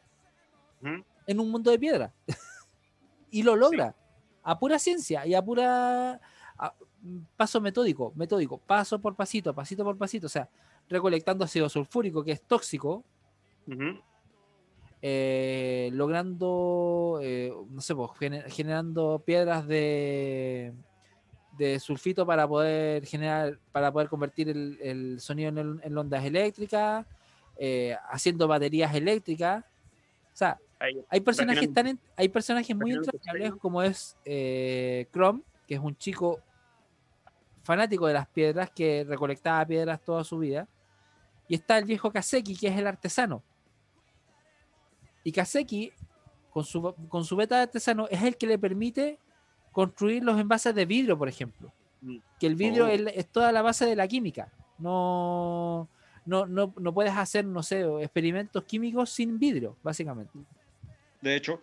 [0.82, 1.04] Ujú.
[1.28, 2.12] en un mundo de piedra?
[3.30, 3.94] y lo logra,
[4.42, 6.20] a pura ciencia y a pura
[6.58, 6.74] a-
[7.36, 10.48] paso metódico, metódico, paso por pasito, pasito por pasito, o sea,
[10.88, 13.04] recolectando ácido sulfúrico que es tóxico,
[15.02, 20.74] eh, logrando, eh, no sé, pues, gener- generando piedras de,
[21.56, 26.24] de sulfito para poder generar, para poder convertir el, el sonido en, el- en ondas
[26.24, 27.06] eléctricas,
[27.56, 29.64] eh, haciendo baterías eléctricas.
[30.32, 31.00] O sea, Ahí.
[31.08, 35.94] hay personajes, tan en- hay personajes muy entrañables como es eh, Chrome, que es un
[35.96, 36.40] chico
[37.62, 40.66] fanático de las piedras que recolectaba piedras toda su vida.
[41.46, 43.42] Y está el viejo Kaseki, que es el artesano.
[45.22, 45.92] Y Kaseki,
[46.50, 49.18] con su, con su beta de artesano, es el que le permite
[49.72, 51.72] construir los envases de vidrio, por ejemplo.
[52.00, 52.16] Mm.
[52.38, 52.88] Que el vidrio Oh.
[52.88, 54.50] es, es toda la base de la química.
[54.78, 55.88] No,
[56.24, 60.38] no, no, no puedes hacer, no sé, experimentos químicos sin vidrio, básicamente.
[61.20, 61.60] De hecho,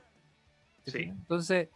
[0.87, 1.03] Sí.
[1.03, 1.67] Entonces,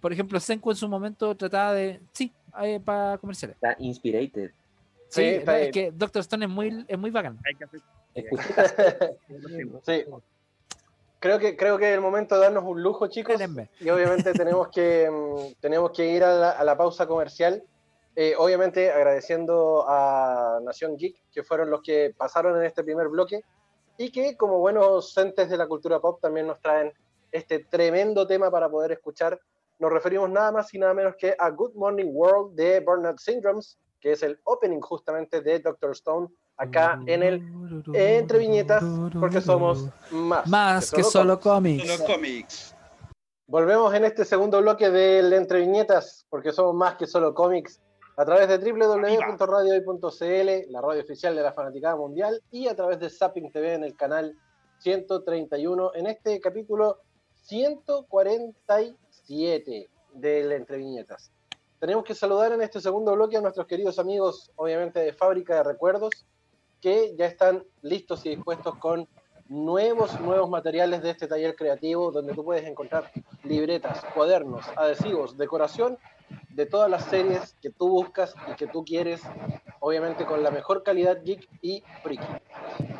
[0.00, 2.00] por ejemplo, Senku en su momento trataba de.
[2.12, 3.56] Sí, eh, para comerciales.
[3.56, 4.50] Está inspirated.
[5.08, 7.38] Sí, Sí, está es que Doctor Stone es muy, es muy bacán.
[7.46, 7.80] Hay que hacer.
[9.84, 10.04] Sí.
[11.20, 13.32] Creo que, creo que es el momento de darnos un lujo, chicos.
[13.32, 13.70] Espérenme.
[13.80, 17.62] Y obviamente tenemos que, mm, tenemos que ir a la, a la pausa comercial.
[18.14, 23.42] Eh, obviamente agradeciendo a Nación Geek, que fueron los que pasaron en este primer bloque
[23.96, 26.92] y que como buenos entes de la cultura pop también nos traen
[27.30, 29.38] este tremendo tema para poder escuchar.
[29.78, 33.78] Nos referimos nada más y nada menos que a Good Morning World de Burnout Syndromes,
[34.00, 37.42] que es el opening justamente de Doctor Stone acá en el
[37.92, 38.84] Entre Viñetas,
[39.18, 41.86] porque somos más, Más que solo cómics.
[41.86, 42.76] los cómics.
[43.46, 47.80] Volvemos en este segundo bloque del Entre Viñetas, porque somos más que solo cómics,
[48.16, 53.10] a través de www.radiohoy.cl, la radio oficial de la Fanaticada Mundial, y a través de
[53.10, 54.38] Zapping TV en el canal
[54.78, 57.00] 131 en este capítulo
[57.42, 61.32] 147 del Entre Viñetas.
[61.80, 65.64] Tenemos que saludar en este segundo bloque a nuestros queridos amigos, obviamente de Fábrica de
[65.64, 66.24] Recuerdos,
[66.80, 69.08] que ya están listos y dispuestos con
[69.48, 73.10] nuevos, nuevos materiales de este taller creativo, donde tú puedes encontrar
[73.42, 75.98] libretas, cuadernos, adhesivos, decoración
[76.54, 79.22] de todas las series que tú buscas y que tú quieres,
[79.80, 82.26] obviamente con la mejor calidad geek y friki.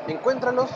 [0.07, 0.69] Encuéntralos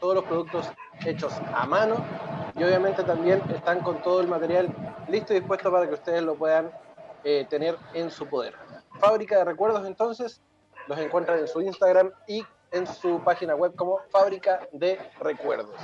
[0.02, 0.70] todos los productos
[1.06, 1.96] hechos a mano
[2.58, 4.68] y obviamente también están con todo el material
[5.08, 6.70] listo y dispuesto para que ustedes lo puedan
[7.24, 8.54] eh, tener en su poder.
[9.00, 10.42] Fábrica de Recuerdos entonces
[10.88, 15.76] los encuentran en su Instagram y en su página web como Fábrica de Recuerdos.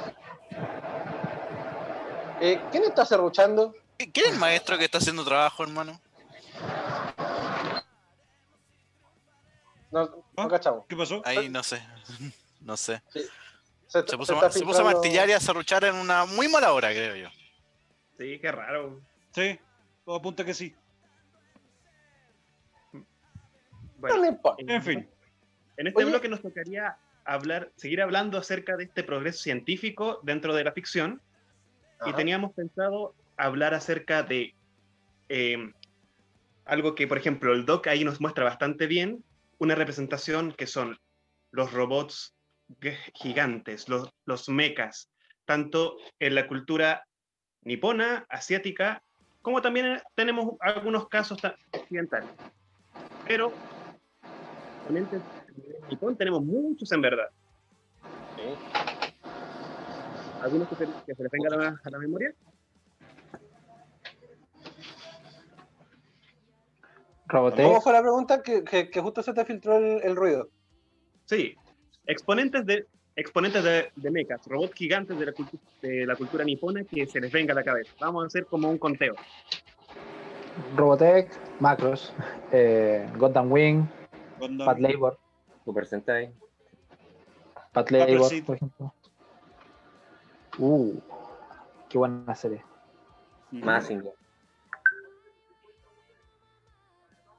[2.39, 3.73] Eh, ¿Quién está serruchando?
[3.97, 5.99] ¿Quién es el maestro que está haciendo trabajo, hermano?
[9.91, 10.47] No, no ¿Ah?
[10.49, 10.85] cachamos.
[10.87, 11.21] ¿Qué pasó?
[11.25, 11.81] Ahí no sé.
[12.61, 13.01] No sé.
[13.87, 16.25] Se, Se puso, se ma- está se puso a martillar y a serruchar en una
[16.27, 17.27] muy mala hora, creo yo.
[18.19, 18.99] Sí, qué raro.
[19.33, 19.59] Sí,
[20.05, 20.75] todo apunta que sí.
[24.01, 24.63] Bueno, No le importa.
[24.67, 25.09] En fin.
[25.77, 26.11] En este Oye.
[26.11, 31.21] bloque nos tocaría hablar, seguir hablando acerca de este progreso científico dentro de la ficción.
[32.05, 32.15] Y Ajá.
[32.15, 34.53] teníamos pensado hablar acerca de
[35.29, 35.71] eh,
[36.65, 39.23] algo que, por ejemplo, el doc ahí nos muestra bastante bien,
[39.59, 40.97] una representación que son
[41.51, 42.33] los robots
[43.13, 45.09] gigantes, los, los mechas,
[45.45, 47.05] tanto en la cultura
[47.63, 49.03] nipona, asiática,
[49.41, 52.29] como también tenemos algunos casos ta- occidentales.
[53.27, 53.53] Pero,
[54.83, 57.29] realmente, en Nipón tenemos muchos en verdad.
[60.41, 62.33] ¿Algunos que se, que se les venga a la, a la memoria?
[67.27, 67.65] Robotech.
[67.65, 68.41] ¿Cómo fue la pregunta?
[68.41, 70.49] Que, que- que justo se te filtró el, el ruido.
[71.25, 71.55] Sí,
[72.05, 76.83] exponentes de exponentes de, de mechas, robots gigantes de la, cultu- de la cultura nipona
[76.85, 77.91] que se les venga a la cabeza.
[77.99, 79.13] Vamos a hacer como un conteo.
[80.75, 82.13] Robotech, Macros,
[82.51, 83.85] eh, Gundam Wing,
[84.41, 84.65] Gundam.
[84.65, 85.19] Pat Labor,
[85.63, 86.33] Super Sentai.
[87.71, 88.93] Pat Labor, por ejemplo.
[90.57, 90.99] Uh,
[91.89, 92.63] qué buena serie.
[93.51, 94.13] Mazinger,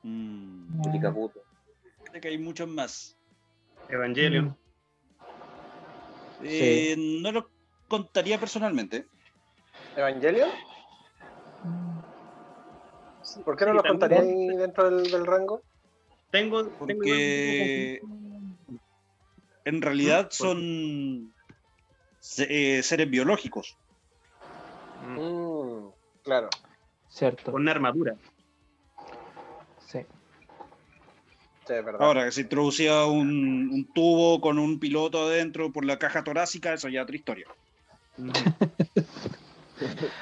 [0.04, 1.40] Mm, Chicaputo.
[2.12, 3.16] sé que hay muchos más.
[3.88, 4.56] Evangelion.
[6.42, 7.48] Eh, No lo
[7.88, 9.06] contaría personalmente.
[9.96, 10.50] ¿Evangelion?
[13.44, 13.88] ¿Por qué no Sí, también.
[13.88, 15.62] contaría ahí dentro del, del rango?
[16.32, 18.00] Tengo, tengo Porque
[19.66, 21.34] en realidad son
[22.38, 23.76] eh, seres biológicos.
[25.06, 25.92] Mm, Mm,
[26.24, 26.48] claro.
[27.08, 27.52] Cierto.
[27.52, 28.14] con una armadura.
[29.86, 29.98] Sí.
[31.66, 32.00] Sí, es verdad.
[32.00, 36.72] Ahora, que se introducía un, un tubo con un piloto adentro por la caja torácica,
[36.72, 37.46] eso ya es otra historia.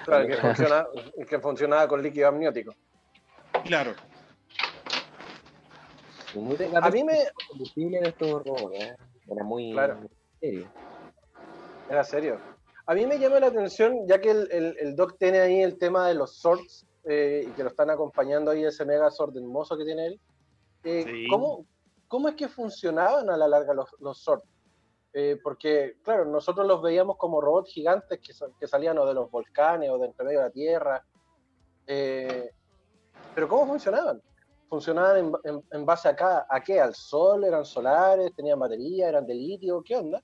[0.05, 0.87] Claro, que, funciona,
[1.29, 2.75] que funcionaba con líquido amniótico.
[3.65, 3.95] Claro.
[6.83, 7.19] A mí me...
[7.49, 8.97] combustible de estos robots, ¿eh?
[9.29, 10.01] Era muy Claro.
[10.41, 10.71] serio.
[11.89, 12.41] Era serio.
[12.87, 15.79] A mí me llama la atención, ya que el, el- el Doc tiene ahí el
[15.79, 19.77] tema de los swords eh, y que lo están acompañando ahí ese mega sword hermoso
[19.77, 20.21] que tiene él.
[20.85, 21.27] eh, Sí.
[21.29, 21.65] ¿cómo,
[22.09, 24.45] ¿Cómo es que funcionaban a la larga los, los swords?
[25.13, 29.31] Eh, porque, claro, nosotros los veíamos como robots gigantes que, que salían o de los
[29.31, 31.05] volcanes o de entre medio de la tierra.
[31.87, 32.51] Eh,
[33.35, 34.21] pero ¿cómo funcionaban?
[34.71, 36.81] ¿Funcionaban en, en- en base a, acá, a qué?
[36.81, 37.45] ¿Al sol?
[37.45, 38.33] ¿Eran solares?
[38.35, 39.09] ¿Tenían batería?
[39.09, 39.83] ¿Eran de litio?
[39.83, 40.23] ¿Qué onda?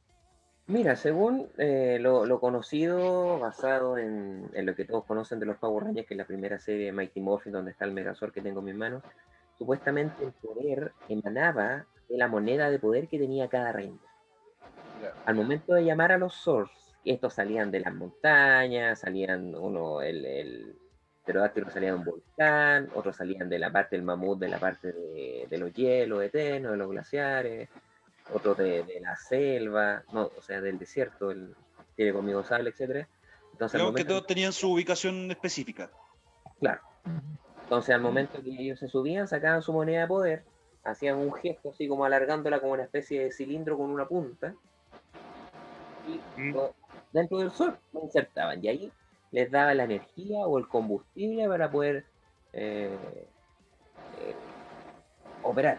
[0.68, 5.58] Mira, según eh, lo, lo conocido, basado en, en lo que todos conocen de los
[5.58, 8.40] Power Rangers, que es la primera serie de Mighty Morphin, donde está el Megazord que
[8.40, 9.02] tengo en mis manos,
[9.58, 13.80] supuestamente el poder emanaba de la moneda de poder que tenía cada.
[13.80, 13.92] Ya.
[15.24, 20.24] Al momento de llamar a los Swords, estos salían de las montañas, salían uno, el,
[20.24, 20.78] el
[21.26, 24.92] pterodáctilo salía de un volcán, otros salían de la parte del mamut, de la parte
[24.92, 27.68] de, de los hielos eternos, de los glaciares,
[28.32, 31.54] otros de, de la selva, no, o sea, del desierto, el
[31.96, 33.08] tiene conmigo sable, etcétera.
[33.52, 35.90] Entonces, Digamos que todos tenían su ubicación específica.
[36.60, 36.80] Claro.
[37.62, 40.44] Entonces, al momento que ellos se subían, sacaban su moneda de poder,
[40.84, 44.54] hacían un gesto así como alargándola como una especie de cilindro con una punta,
[46.06, 46.56] y Mm.
[47.12, 48.92] dentro del sol lo insertaban, y ahí
[49.36, 52.06] les daba la energía o el combustible para poder
[52.54, 52.88] eh,
[54.22, 54.34] eh,
[55.42, 55.76] operar.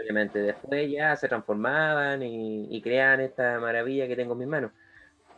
[0.00, 4.70] Obviamente después ya se transformaban y, creaban esta maravilla que tengo en mis manos.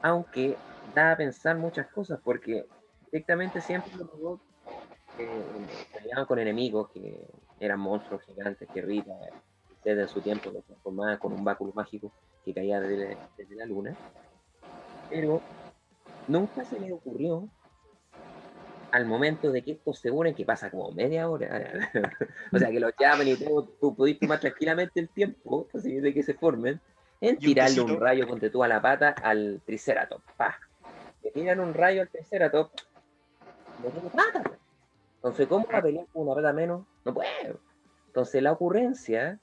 [0.02, 0.54] Aunque
[0.94, 2.66] da a pensar muchas cosas, porque
[3.10, 4.42] Directamente siempre los robots
[5.18, 5.28] eh,
[5.94, 7.26] peleaban con enemigos que
[7.60, 9.12] eran monstruos gigantes que Rita,
[9.82, 12.10] desde su tiempo, lo transformaba con un báculo mágico
[12.44, 13.94] que caía desde, desde la luna.
[15.10, 15.40] Pero
[16.26, 17.48] nunca se le ocurrió
[18.92, 21.48] al momento de que estos se unen, que pasa como media hora,
[22.52, 26.12] o sea, que los llamen y todo, tú podés tomar tranquilamente el tiempo, así de
[26.12, 26.78] que se formen,
[27.20, 30.24] en tirarle un, rayo con tú a la pata al Triceratops.
[30.36, 30.58] ¡pah!
[31.22, 32.86] Le tiran un rayo al Triceratops,
[33.82, 34.42] no tiene pata.
[35.16, 36.84] Entonces, ¿cómo va a pelear con una pata menos?
[37.04, 37.56] No puede.
[38.08, 39.38] Entonces, la ocurrencia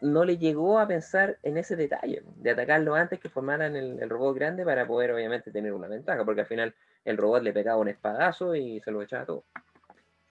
[0.00, 4.10] no le llegó a pensar en ese detalle, de atacarlo antes que formaran el, el
[4.10, 6.74] robot grande para poder, obviamente, tener una ventaja, porque al final
[7.06, 9.44] el robot le pegaba un espadazo y se lo echaba todo.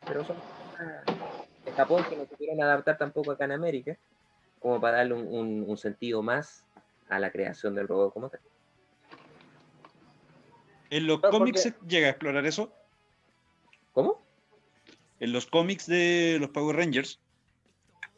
[0.06, 0.36] Pero son
[1.66, 3.98] de Japón que no se quieren adaptar tampoco acá en América,
[4.60, 6.64] como para darle un, un- un sentido más
[7.10, 8.42] a la creación del robot como tal.
[10.90, 12.72] En los cómics se llega a explorar eso.
[13.94, 14.22] ¿Cómo?
[15.20, 17.20] En los cómics de los Power Rangers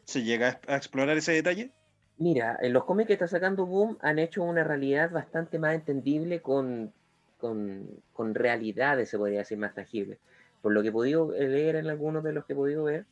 [0.04, 1.70] se llega a explorar ese detalle.
[2.18, 6.42] Mira, en los cómics que está sacando Boom han hecho una realidad bastante más entendible
[6.42, 6.92] con,
[7.38, 10.18] con, con realidades, se podría decir, más tangibles.
[10.60, 13.04] Por lo que he podido leer en algunos de los que he podido ver,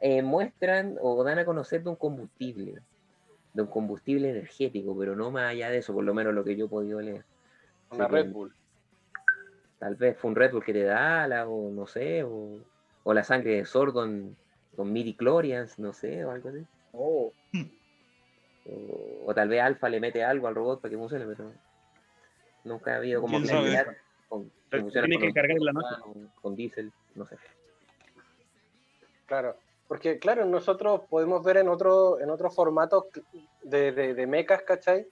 [0.00, 2.80] eh, muestran o dan a conocer de un combustible,
[3.52, 6.56] de un combustible energético, pero no más allá de eso, por lo menos lo que
[6.56, 7.24] yo he podido leer.
[7.90, 8.52] Una Red Bull.
[9.78, 12.58] Tal vez fue un Red Bull que te da alas, o no sé, o,
[13.04, 14.36] o la sangre de Sordon
[14.76, 16.66] con midi chlorians, no sé, o algo así.
[16.92, 17.32] Oh,
[18.66, 21.52] O, o tal vez Alpha le mete algo al robot para que funcione, pero
[22.64, 23.86] nunca ha habido como claridad
[24.28, 25.94] con, que funcione Tiene que con, cargar en la noche.
[26.02, 27.36] con, con diésel, no sé.
[29.26, 29.56] claro.
[29.86, 33.04] Porque, claro, nosotros podemos ver en otro, en otros formatos
[33.62, 35.06] de, de, de mechas, ¿cachai?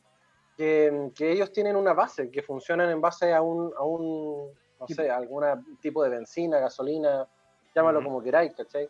[0.57, 4.51] Que, que ellos tienen una base, que funcionan en base a un, a un
[4.81, 5.45] no sé, a algún
[5.81, 7.29] tipo de benzina, gasolina,
[7.75, 8.09] llámalo Ujú.
[8.09, 8.89] como queráis, ¿cachai?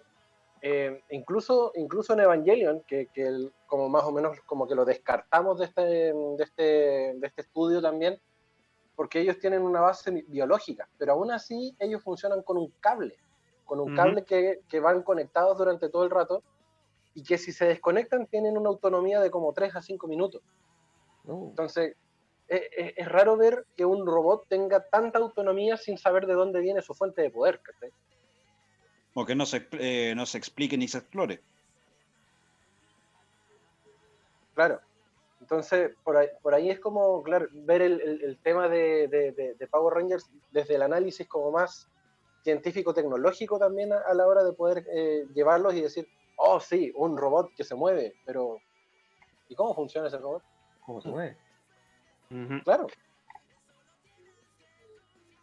[0.62, 4.84] Eh, incluso, incluso en Evangelion, que, que el- como más o menos como que lo
[4.84, 6.62] descartamos de este, de, este,
[7.16, 8.20] de este estudio también,
[9.02, 13.16] porque ellos tienen una base bi- biológica, pero aún así ellos funcionan con un cable,
[13.64, 16.44] con un cable que, que van conectados durante todo el rato
[17.12, 20.40] y que si se desconectan tienen una autonomía de como 3 a 5 minutos.
[21.24, 21.96] No, Entonces,
[22.46, 26.60] es, es- es raro ver que un robot tenga tanta autonomía sin saber de dónde
[26.60, 27.60] viene su fuente de poder.
[27.60, 27.90] ¿cachai?
[29.14, 31.42] O que no se, eh, no se explique ni se explore.
[34.54, 34.80] Claro.
[35.42, 39.32] Entonces, por ahí, por ahí es como, claro, ver el, el- el tema de, de-
[39.32, 41.90] de- de Power Rangers desde el análisis como más
[42.44, 47.16] científico-tecnológico también a, a la hora de poder eh, llevarlos y decir, oh, sí, un
[47.18, 48.62] robot que se mueve, pero
[49.48, 50.44] ¿y cómo funciona ese robot?
[50.86, 51.36] ¿Cómo se mueve?
[52.62, 52.86] Claro,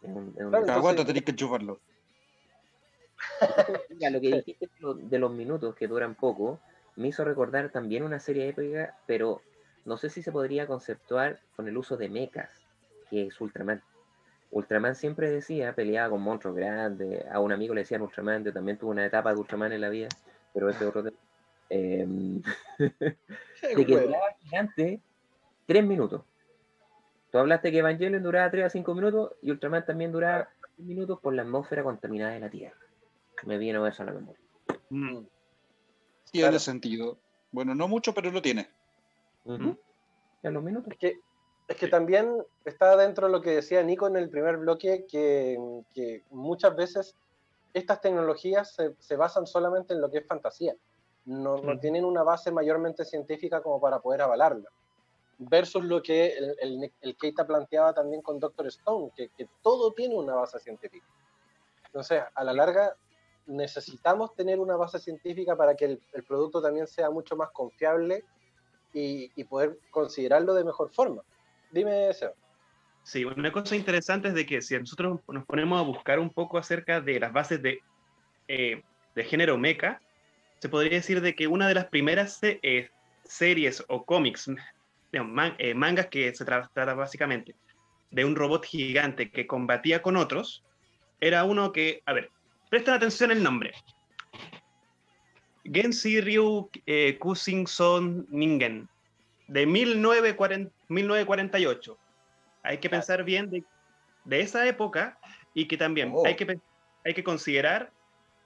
[0.02, 1.78] un- Claro, Cada cuánto tenés que enchufarlo.
[3.90, 6.58] Mira, lo que dijiste de los minutos que duran poco,
[6.96, 9.42] me hizo recordar también una serie épica, pero
[9.84, 12.50] no sé si se podría conceptuar con el uso de mechas,
[13.08, 13.82] que es Ultraman.
[14.50, 18.78] Ultraman siempre decía, peleaba con monstruos grandes, a un amigo le decían Ultraman, yo también
[18.78, 20.08] tuve una etapa de Ultraman en la vida,
[20.52, 21.16] pero ese es otro tema.
[21.68, 22.42] Em,
[22.78, 25.00] de que duraba gigante
[25.66, 26.22] tres minutos.
[27.30, 31.20] Tú hablaste que Evangelion duraba 3 a 5 minutos y Ultraman también duraba 3 minutos
[31.20, 32.76] por la atmósfera contaminada de la Tierra.
[33.44, 34.40] Me vino eso a la memoria.
[34.88, 35.18] Mm.
[36.32, 36.58] Tiene Claro.
[36.58, 37.18] sentido.
[37.52, 38.68] Bueno, no mucho, pero lo tiene.
[39.44, 39.76] Ujú.
[40.42, 40.92] Ya los minutos.
[40.92, 41.20] Es que,
[41.68, 45.58] es que también está dentro de lo que decía Nico en el primer bloque, que,
[45.94, 47.16] que muchas veces
[47.72, 50.74] estas tecnologías se, se basan solamente en lo que es fantasía.
[51.26, 54.68] No, no tienen una base mayormente científica como para poder avalarla.
[55.38, 59.92] Versus lo que el, el, el Keita planteaba también con Doctor Stone, que, que todo
[59.92, 61.06] tiene una base científica.
[61.86, 62.94] Entonces, a la larga,
[63.46, 68.24] necesitamos tener una base científica para que el, el producto también sea mucho más confiable
[68.92, 71.22] y, poder considerarlo de mejor forma.
[71.70, 72.32] Dime, Seba.
[73.02, 76.58] Sí, una cosa interesante es de que si nosotros nos ponemos a buscar un poco
[76.58, 77.80] acerca de las bases de,
[78.46, 78.82] eh,
[79.14, 80.00] de género mecha,
[80.60, 82.90] se podría decir de que una de las primeras eh,
[83.24, 84.50] series o cómics,
[85.12, 87.56] eh, mangas que se tra- trata básicamente
[88.10, 90.62] de un robot gigante que combatía con otros,
[91.20, 92.30] era uno que, a ver,
[92.68, 93.72] presten atención el nombre.
[95.64, 98.88] Genshi Ryu eh, Kusin Son Ningen,
[99.48, 101.98] de 1940 1948
[102.62, 103.64] hay que pensar bien de,
[104.24, 105.18] de esa época
[105.54, 106.26] y que también Oh.
[106.26, 106.60] hay, que, pe-
[107.04, 107.92] hay que considerar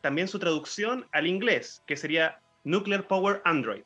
[0.01, 3.83] también su traducción al inglés, que sería Nuclear Power Android.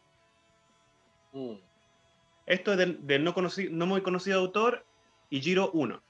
[1.33, 1.55] Mm,
[2.47, 4.85] Esto es del, del no, conocido, no muy conocido autor,
[5.31, 6.03] Ijiro Uno.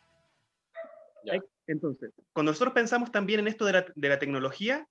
[1.66, 4.86] Entonces, cuando nosotros pensamos también en esto de la, de la tecnología,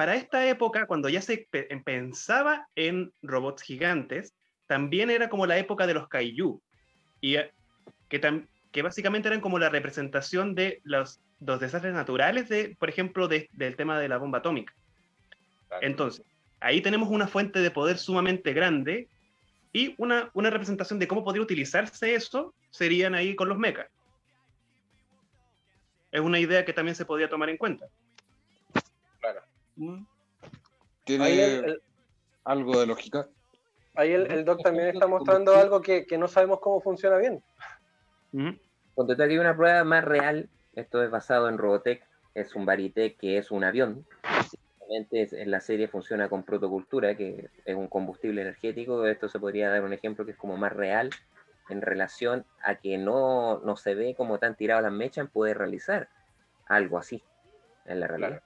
[0.00, 4.34] para esta época, cuando ya se pe- pensaba en robots gigantes,
[4.66, 6.58] también era como la época de los kaiju,
[7.20, 7.52] y eh,
[8.08, 13.50] que, básicamente eran como la representación de los, los desastres naturales, de, por ejemplo, de-
[13.52, 14.72] del tema de la bomba atómica.
[15.82, 16.24] Entonces,
[16.60, 19.06] ahí tenemos una fuente de poder sumamente grande
[19.70, 23.86] y una, una representación de cómo podría utilizarse eso serían ahí con los mechas.
[26.10, 27.84] Es una idea que también se podría tomar en cuenta.
[29.80, 29.92] Claro.
[29.92, 30.06] Mm.
[31.04, 31.82] Tiene Ahí el, el-
[32.44, 33.26] algo de lógica.
[33.94, 37.42] ahí el- el doc también está mostrando algo que, que no sabemos cómo funciona bien.
[38.32, 38.56] Ujú.
[38.94, 42.04] Cuando te una prueba más real, esto es basado en Robotech,
[42.34, 44.06] es un Baritech que es un avión.
[45.10, 49.06] Es- en la serie funciona con protocultura, que es un combustible energético.
[49.06, 51.10] Esto se podría dar un ejemplo que es como más real
[51.68, 55.58] en relación a que no, no se ve como tan tirado las mechas en poder
[55.58, 56.08] realizar
[56.66, 57.22] algo así
[57.86, 58.42] en la realidad.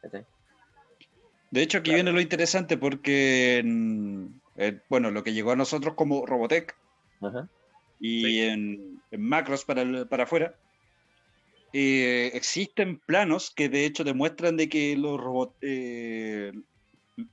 [0.00, 0.26] ¿Cachai?
[1.52, 1.96] De hecho, aquí Claro.
[1.98, 4.40] viene lo interesante porque, en-
[4.88, 6.74] bueno, lo que llegó a nosotros como Robotech
[7.20, 7.46] Ajá.
[8.00, 8.40] y Sí.
[8.40, 10.56] en, en macros para, el- para afuera,
[11.74, 16.52] eh, existen planos que de hecho demuestran de que los robots, eh,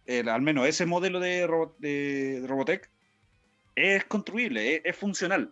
[0.05, 2.89] el- al menos ese modelo de, robot, de Robotech
[3.75, 5.49] es construible, es, es funcional.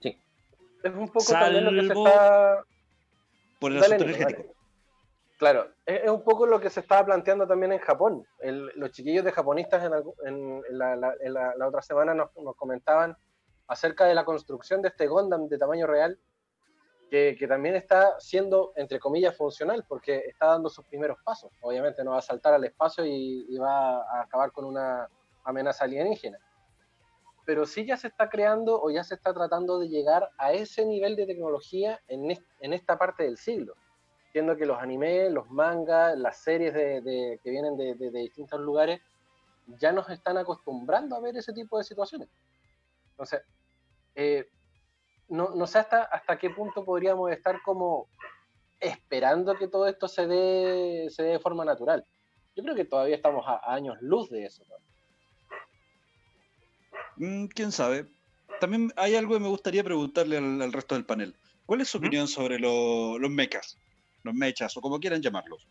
[0.00, 2.64] Es un poco también lo que se está...
[3.60, 4.42] Por el asunto energético.
[4.42, 4.51] dale.
[5.42, 8.24] Claro, es, un poco lo que se estaba planteando también en Japón.
[8.76, 13.16] Los chiquillos de japonistas en, la, otra semana nos, comentaban
[13.66, 16.16] acerca de la construcción de este Gundam de tamaño real,
[17.10, 21.50] que, también está siendo, entre comillas, funcional, porque está dando sus primeros pasos.
[21.60, 25.08] Obviamente no va a saltar al espacio y, va a acabar con una
[25.42, 26.38] amenaza alienígena.
[27.44, 30.86] Pero sí ya se está creando o ya se está tratando de llegar a ese
[30.86, 33.74] nivel de tecnología en esta parte del siglo
[34.32, 38.58] entiendo que los animes, los mangas, las series de, de- que vienen de, de- distintos
[38.60, 38.98] lugares,
[39.78, 42.30] ya nos están acostumbrando a ver ese tipo de situaciones.
[43.10, 43.42] Entonces,
[44.14, 44.48] eh,
[45.28, 48.08] no, no sé hasta, hasta qué punto podríamos estar como
[48.80, 52.02] esperando que todo esto se dé, se dé de forma natural.
[52.56, 54.64] Yo creo que todavía estamos a, a años luz de eso.
[57.16, 58.06] Mm, ¿Quién sabe?
[58.60, 61.36] También hay algo que me gustaría preguntarle al, al resto del panel.
[61.66, 63.78] ¿Cuál es su opinión sobre lo- los mechas?
[64.22, 65.68] Los mechas, o como quieran llamarlos.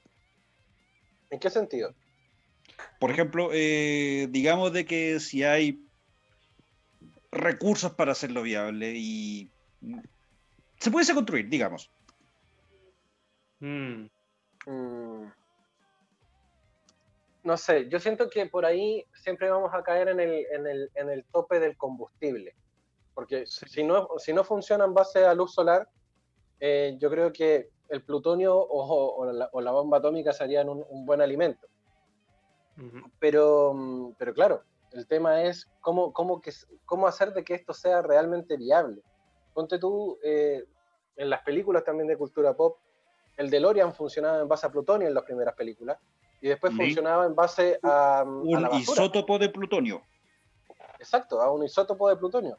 [1.30, 1.94] ¿En qué sentido?
[3.00, 5.80] Por ejemplo, eh, digamos de que si hay
[7.32, 9.50] recursos para hacerlo viable y
[10.80, 11.90] se pudiese construir, digamos.
[13.60, 14.08] Mm.
[14.66, 15.32] Mm.
[17.44, 20.92] No sé, yo siento que por ahí siempre vamos a caer en el, en el,
[20.96, 22.56] en el tope del combustible.
[23.14, 23.66] Porque Sí.
[23.68, 25.88] si, no, si no funciona en base a luz solar,
[26.60, 30.84] eh, yo creo que el plutonio o, o la, o la bomba atómica serían un,
[30.90, 31.68] un buen alimento.
[33.20, 34.64] Pero, mm, pero claro,
[34.94, 36.52] el tema es cómo, cómo, que,
[36.86, 39.02] cómo hacer de que esto sea realmente viable.
[39.54, 40.64] Ponte tú, eh,
[41.18, 42.78] en las películas también de cultura pop,
[43.38, 45.98] el DeLorean funcionaba en base a plutonio en las primeras películas
[46.42, 46.80] y después Sí.
[46.80, 50.02] funcionaba en base a, a la Un isótopo de plutonio.
[50.98, 52.58] Exacto, a un isótopo de plutonio.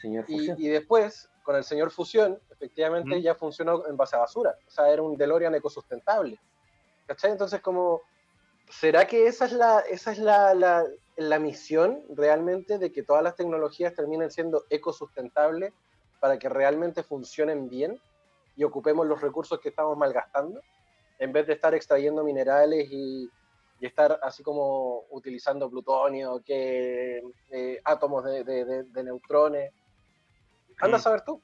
[0.00, 0.56] Señor Y, Fusión.
[0.58, 4.56] y después, con el señor Fusión, efectivamente ya funcionó en base a basura.
[4.68, 6.38] O sea, era un DeLorean ecosustentable.
[7.08, 7.32] ¿Cachai?
[7.32, 8.02] Entonces, como,
[8.68, 10.84] ¿será que esa es la, esa es la, la,
[11.16, 15.72] la misión realmente de que todas las tecnologías terminen siendo ecosustentables
[16.20, 18.00] para que realmente funcionen bien
[18.54, 20.60] y ocupemos los recursos que estamos malgastando?
[21.18, 23.28] En vez de estar extrayendo minerales y,
[23.80, 27.20] y estar así como utilizando plutonio, que
[27.50, 29.72] eh, átomos de, de- de- de neutrones.
[30.80, 31.42] Anda a saber tú.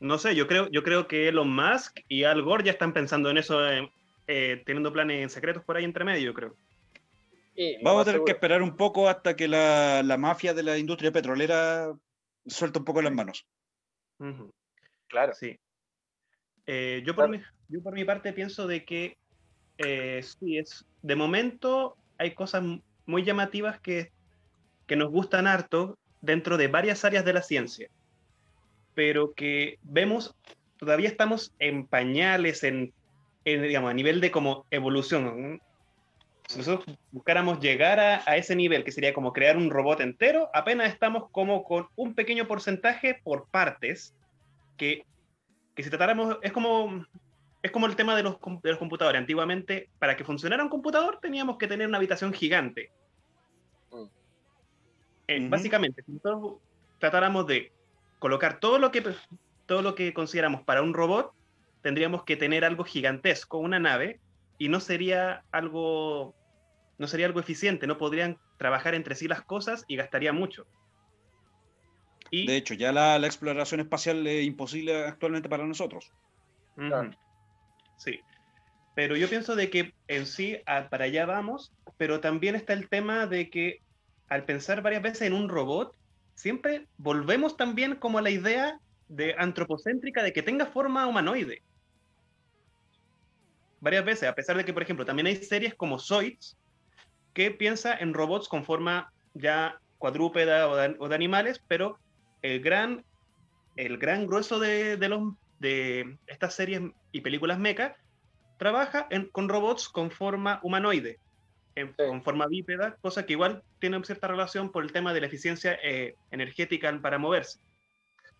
[0.00, 3.30] No sé, yo creo, yo creo que Elon Musk y Al Gore ya están pensando
[3.30, 3.90] en eso, eh,
[4.26, 6.56] eh, teniendo planes secretos por ahí entre medio, yo creo.
[7.82, 11.10] Vamos a tener que esperar un poco hasta que la, la mafia de la industria
[11.10, 11.96] petrolera
[12.44, 13.46] suelte un poco las manos.
[15.08, 15.32] Claro.
[15.34, 15.58] Sí.
[16.66, 17.38] Eh, yo, por Claro.
[17.38, 19.16] mi, yo por mi parte pienso de que
[19.78, 22.62] eh, sí, es, de momento hay cosas
[23.06, 24.12] muy llamativas que,
[24.86, 27.88] que nos gustan harto dentro de varias áreas de la ciencia,
[28.96, 30.34] pero que vemos,
[30.78, 32.94] todavía estamos en pañales, en,
[33.44, 35.60] en, digamos, a nivel de como evolución.
[36.48, 40.48] Si nosotros buscáramos llegar a, a ese nivel, que sería como crear un robot entero,
[40.54, 44.14] apenas estamos como con un pequeño porcentaje por partes,
[44.78, 45.04] que,
[45.74, 47.04] que si tratáramos, es como,
[47.62, 49.20] es como el tema de los, de los computadores.
[49.20, 52.90] Antiguamente, para que funcionara un computador, teníamos que tener una habitación gigante.
[53.90, 54.04] Mm.
[55.28, 55.50] Eh, Ujú.
[55.50, 56.62] Básicamente, si nosotros
[56.98, 57.75] tratáramos de
[58.18, 59.02] colocar todo lo que
[59.66, 61.32] todo lo que consideramos para un robot,
[61.82, 64.20] tendríamos que tener algo gigantesco, una nave,
[64.58, 66.34] y no sería algo,
[66.98, 70.66] no sería algo eficiente, no podrían trabajar entre sí las cosas y gastaría mucho.
[72.30, 76.12] Y, De hecho, ya la, la exploración espacial es imposible actualmente para nosotros.
[77.96, 78.20] Sí.
[78.94, 82.88] Pero yo pienso de que en sí a- para allá vamos, pero también está el
[82.88, 83.80] tema de que
[84.28, 85.94] al pensar varias veces en un robot,
[86.36, 88.78] siempre volvemos también como a la idea
[89.08, 91.62] de antropocéntrica de que tenga forma humanoide.
[93.80, 96.56] Varias veces, a pesar de que, por ejemplo, también hay series como Zoids,
[97.34, 101.98] que piensa en robots con forma ya cuadrúpeda o de, animales, pero
[102.42, 103.04] el gran,
[103.76, 106.82] el gran grueso de, de los, de estas series
[107.12, 107.96] y películas mecha
[108.58, 111.18] trabaja con robots con forma humanoide,
[111.76, 112.04] en- Sí.
[112.08, 115.78] con forma bípeda, cosa que igual tiene cierta relación por el tema de la eficiencia
[115.82, 117.60] eh, energética para moverse.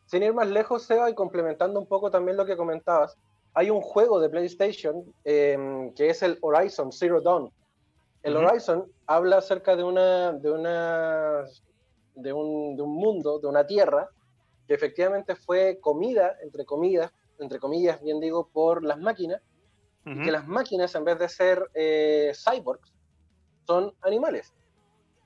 [0.07, 3.16] Sin ir más lejos, Seba, y complementando un poco también lo que comentabas,
[3.55, 7.51] hay un juego de PlayStation eh, que es el Horizon Zero Dawn.
[8.22, 8.47] El Ujú.
[8.47, 11.45] Horizon habla acerca de una, de una,
[12.14, 14.09] de un, de un mundo, de una tierra
[14.66, 19.41] que efectivamente fue comida, entre comillas, entre comillas, bien digo, por las máquinas,
[20.05, 22.93] y que las máquinas, en vez de ser eh, cyborgs,
[23.66, 24.54] son animales.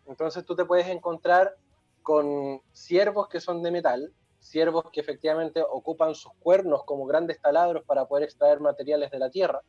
[0.06, 1.56] Entonces tú te puedes encontrar
[2.02, 7.84] con ciervos que son de metal, ciervos que efectivamente ocupan sus cuernos como grandes taladros
[7.84, 9.60] para poder extraer materiales de la tierra.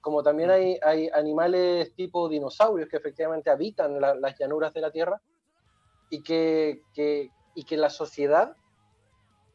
[0.00, 4.90] Como también hay, hay animales tipo dinosaurios que efectivamente habitan la- las llanuras de la
[4.90, 5.20] tierra
[6.10, 8.56] y que, que- y que la sociedad,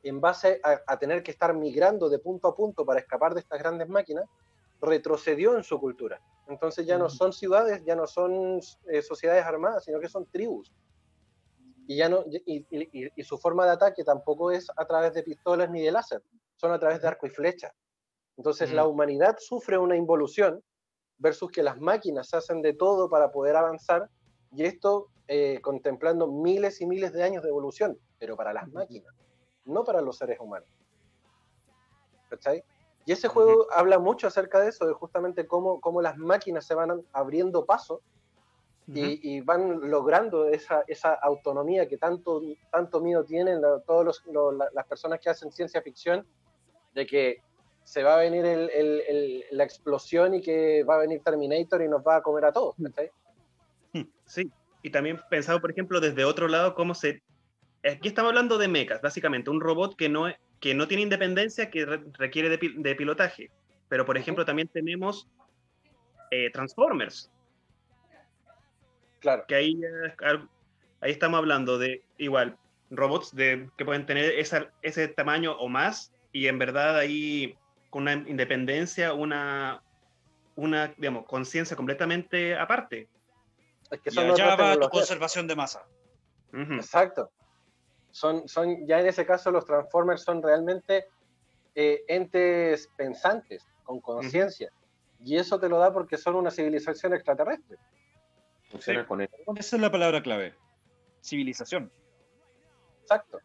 [0.04, 3.58] en base a tener que estar migrando de punto a punto para escapar de estas
[3.60, 4.26] grandes máquinas,
[4.86, 6.22] retrocedió en su cultura.
[6.48, 10.72] Entonces ya no son ciudades, ya no son eh, sociedades armadas, sino que son tribus.
[11.88, 15.14] Y, ya no, y, y- y- y su forma de ataque tampoco es a través
[15.14, 16.22] de pistolas ni de láser,
[16.56, 17.74] son a través de arco y flecha.
[18.38, 20.64] Entonces la humanidad sufre una involución
[21.18, 24.10] versus que las máquinas hacen de todo para poder avanzar
[24.52, 29.14] y esto eh, contemplando miles y miles de años de evolución, pero para las máquinas,
[29.66, 30.70] no para los seres humanos.
[32.30, 32.64] ¿Cachai?
[33.06, 36.74] Y ese juego habla mucho acerca de eso, de justamente cómo, cómo las máquinas se
[36.74, 38.02] van abriendo paso
[38.88, 42.42] y, y van logrando esa, esa autonomía que tanto,
[42.72, 43.82] tanto miedo tienen la-
[44.74, 46.26] las personas que hacen ciencia ficción,
[46.94, 47.42] de que
[47.84, 51.82] se va a venir el- el- el- la explosión y que va a venir Terminator
[51.84, 52.76] y nos va a comer a todos.
[52.82, 53.12] ¿cachai?
[54.26, 54.52] Sí,
[54.82, 57.22] y también pensado, por ejemplo, desde otro lado, cómo se...
[57.84, 60.28] Aquí estamos hablando de mechas, básicamente, un robot que no,
[60.66, 63.52] que no tiene independencia, que re- requiere de, pi- de pilotaje.
[63.88, 65.28] Pero, por ejemplo, también tenemos
[66.32, 67.30] eh, Transformers,
[69.20, 70.50] Claro, que ahí, ya
[71.02, 72.58] ahí estamos hablando de, igual,
[72.90, 77.56] robots de, que pueden tener esa- ese tamaño o más, y en verdad ahí
[77.92, 79.84] con una independencia, una,
[80.56, 83.08] una digamos, conciencia completamente aparte.
[83.92, 85.86] es que Y son allá otras va tu conservación de masa.
[86.52, 87.30] Exacto.
[88.16, 91.06] Son, son, ya en ese caso los Transformers son realmente
[91.76, 94.72] eh, entes pensantes, con conciencia.
[95.20, 97.78] Y eso te lo da porque son una civilización extraterrestre.
[98.72, 99.06] Funciona Sí.
[99.08, 100.54] con el Esa es la palabra clave.
[101.22, 101.92] Civilización.
[103.02, 103.40] Exacto.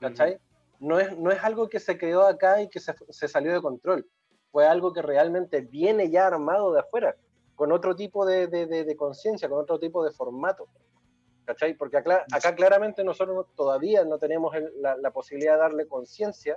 [0.00, 0.36] ¿Cachai?
[0.80, 3.62] No es, no es algo que se creó acá y que se, se salió de
[3.62, 4.04] control.
[4.50, 7.14] Fue algo que realmente viene ya armado de afuera,
[7.54, 10.66] con otro tipo de, de- de- de conciencia, con otro tipo de formato.
[11.44, 11.74] ¿Cachai?
[11.74, 16.56] Porque acá, acá claramente nosotros todavía no tenemos el- la, la posibilidad de darle conciencia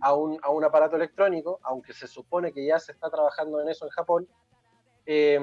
[0.00, 3.68] a un, a un aparato electrónico, aunque se supone que ya se está trabajando en
[3.68, 4.28] eso en Japón,
[5.06, 5.38] eh,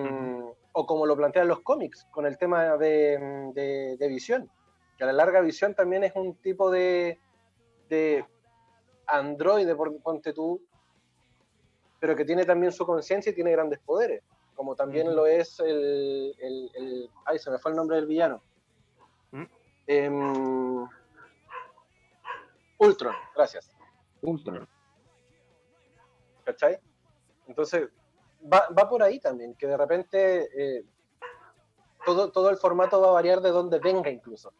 [0.71, 4.49] o como lo plantean los cómics, con el tema de, de- de visión,
[4.97, 7.19] que a la larga visión también es un tipo de,
[7.89, 8.25] de
[9.07, 10.61] androide, por, ponte tú,
[11.99, 14.23] pero que tiene también su conciencia y tiene grandes poderes,
[14.55, 18.41] como también lo es el, el- el- Ay, se me fue el nombre del villano.
[19.87, 20.87] Em,
[22.77, 23.71] Ultron, gracias.
[24.21, 24.67] Ultron.
[26.43, 26.79] ¿cachai?
[27.47, 27.89] Entonces,
[28.51, 30.85] va, va por ahí también, que de repente eh,
[32.05, 34.53] todo, todo el formato va a variar de donde venga incluso,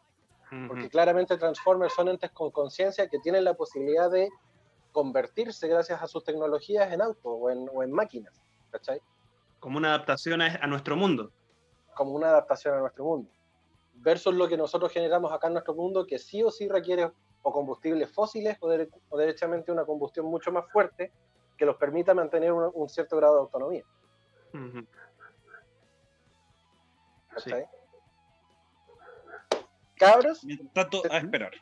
[0.68, 4.28] porque claramente Transformers son entes con conciencia que tienen la posibilidad de
[4.92, 8.34] convertirse gracias a sus tecnologías en autos o en, o en máquinas,
[8.70, 9.00] ¿cachai?
[9.60, 11.32] Como una adaptación a, a nuestro mundo.
[11.94, 13.30] Como una adaptación a nuestro mundo.
[14.02, 17.10] Versus lo que nosotros generamos acá en nuestro mundo, que sí o sí requiere
[17.42, 21.12] o combustibles fósiles o, dere- o derechamente una combustión mucho más fuerte
[21.56, 23.84] que los permita mantener un, un cierto grado de autonomía.
[27.30, 27.66] ¿cachai?
[29.96, 31.52] Cabros, Mientras tanto, a esperar.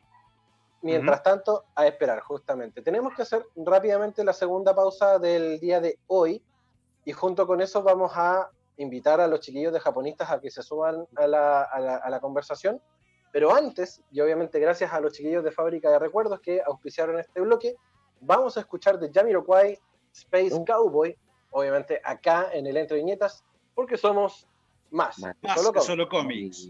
[0.82, 2.80] mientras tanto, a esperar, justamente.
[2.82, 6.42] Tenemos que hacer rápidamente la segunda pausa del día de hoy
[7.04, 8.50] y junto con eso vamos a
[8.80, 12.10] invitar a los chiquillos de japonistas a que se suban a la, a la, a
[12.10, 12.80] la conversación.
[13.32, 17.40] Pero antes, y obviamente gracias a los chiquillos de Fábrica de Recuerdos que auspiciaron este
[17.40, 17.76] bloque,
[18.20, 19.78] vamos a escuchar de Jamiroquai
[20.12, 20.64] Space Uh.
[20.64, 21.16] Cowboy,
[21.50, 24.46] obviamente acá en el Entre Viñetas, porque somos
[24.90, 25.18] más.
[25.20, 25.36] Más.
[25.42, 25.86] Más Solo que cómics.
[25.86, 26.68] solo cómics.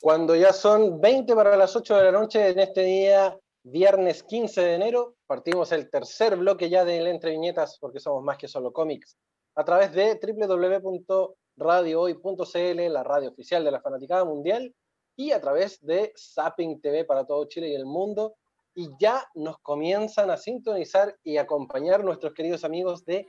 [0.00, 4.60] Cuando ya son 20 para las 8 de la noche en este día, viernes 15
[4.60, 8.72] de enero, partimos el tercer bloque ya del Entre Viñetas, porque somos más que solo
[8.72, 9.16] cómics,
[9.54, 14.74] a través de www.radiohoy.cl, la radio oficial de la Fanaticada Mundial,
[15.16, 18.36] y a través de Zapping TV para todo Chile y el mundo.
[18.74, 23.28] Y ya nos comienzan a sintonizar y acompañar nuestros queridos amigos de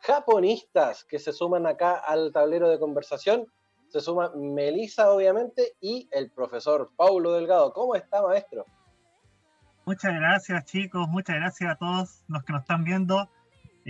[0.00, 3.46] japonistas que se suman acá al tablero de conversación.
[3.88, 7.72] Se suma Melissa, obviamente, y el profesor Paulo Delgado.
[7.72, 8.64] ¿Cómo está, maestro?
[9.84, 11.06] Muchas gracias, chicos.
[11.08, 13.28] Muchas gracias a todos los que nos están viendo.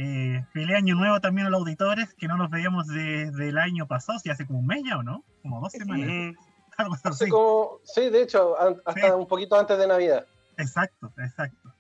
[0.01, 3.89] Eh, feliz año nuevo también a los auditores que no nos veíamos desde el año
[3.89, 6.09] pasado, si hace como un mes ya o no, como dos semanas.
[6.77, 7.29] Algo Así así.
[7.29, 8.55] como, sí, de hecho,
[8.87, 9.11] hasta Sí.
[9.13, 10.25] un poquito antes de Navidad.
[10.57, 11.75] Exacto, exacto.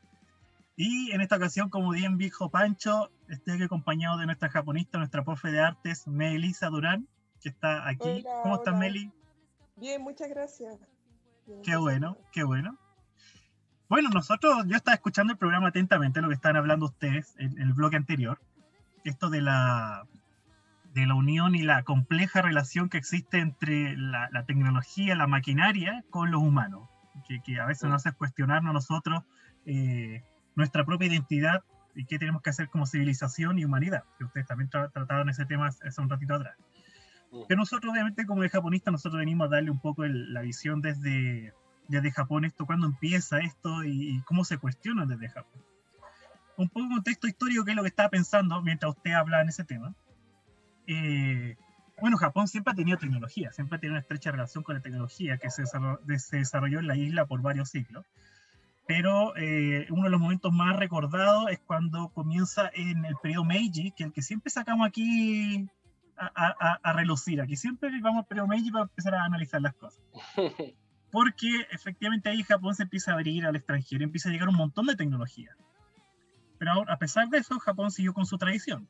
[0.75, 5.23] Y en esta ocasión, como bien dijo Pancho, estoy aquí acompañado de nuestra japonista, nuestra
[5.23, 7.07] profe de artes, Melissa Durán,
[7.41, 8.25] que está aquí.
[8.27, 8.79] Hola, ¿Cómo estás, hola.
[8.81, 9.13] Meli?
[9.77, 10.77] Bien, muchas gracias.
[11.47, 12.31] Bien, Qué muchas bueno, gracias.
[12.33, 12.79] qué bueno.
[13.89, 17.73] Bueno, nosotros, yo estaba escuchando el programa atentamente, lo que estaban hablando ustedes, en el
[17.73, 18.39] bloque anterior,
[19.05, 20.05] esto de la,
[20.93, 26.05] de la unión y la compleja relación que existe entre la, la tecnología, la maquinaria,
[26.11, 26.89] con los humanos,
[27.27, 29.25] que, que a veces nos hace cuestionarnos nosotros
[29.65, 30.23] eh,
[30.55, 31.63] nuestra propia identidad
[31.95, 35.47] y qué tenemos que hacer como civilización y humanidad, que ustedes también tra- trataron ese
[35.47, 36.57] tema hace un ratito atrás.
[37.49, 40.81] Pero nosotros, obviamente, como de japonista, nosotros venimos a darle un poco el- la visión
[40.81, 41.53] desde,
[41.89, 45.63] desde Japón, esto, cuándo empieza esto y, cómo se cuestiona desde Japón.
[46.57, 49.49] Un poco de contexto histórico, que es lo que estaba pensando mientras usted habla en
[49.49, 49.95] ese tema.
[50.87, 51.57] Eh,
[52.01, 55.39] bueno, Japón siempre ha tenido tecnología, siempre ha tenido una estrecha relación con la tecnología
[55.39, 58.05] que se desarrolló, de- se desarrolló en la isla por varios siglos.
[58.87, 63.91] Pero eh, uno de los momentos más recordados es cuando comienza en el periodo Meiji,
[63.93, 65.69] que es el que siempre sacamos aquí
[66.17, 67.41] a- a- a relucir.
[67.41, 70.03] Aquí siempre vamos al periodo Meiji para empezar a analizar las cosas.
[71.11, 74.87] Porque efectivamente ahí Japón se empieza a abrir al extranjero, empieza a llegar un montón
[74.87, 75.55] de tecnología.
[76.59, 78.89] Pero ahora, a pesar de eso, Japón siguió con su tradición.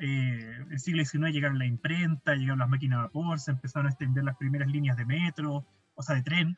[0.00, 3.86] Eh, en el siglo XIX llegaron la imprenta, llegaron las máquinas a vapor, se empezaron
[3.86, 6.56] a extender las primeras líneas de metro, o sea, de tren,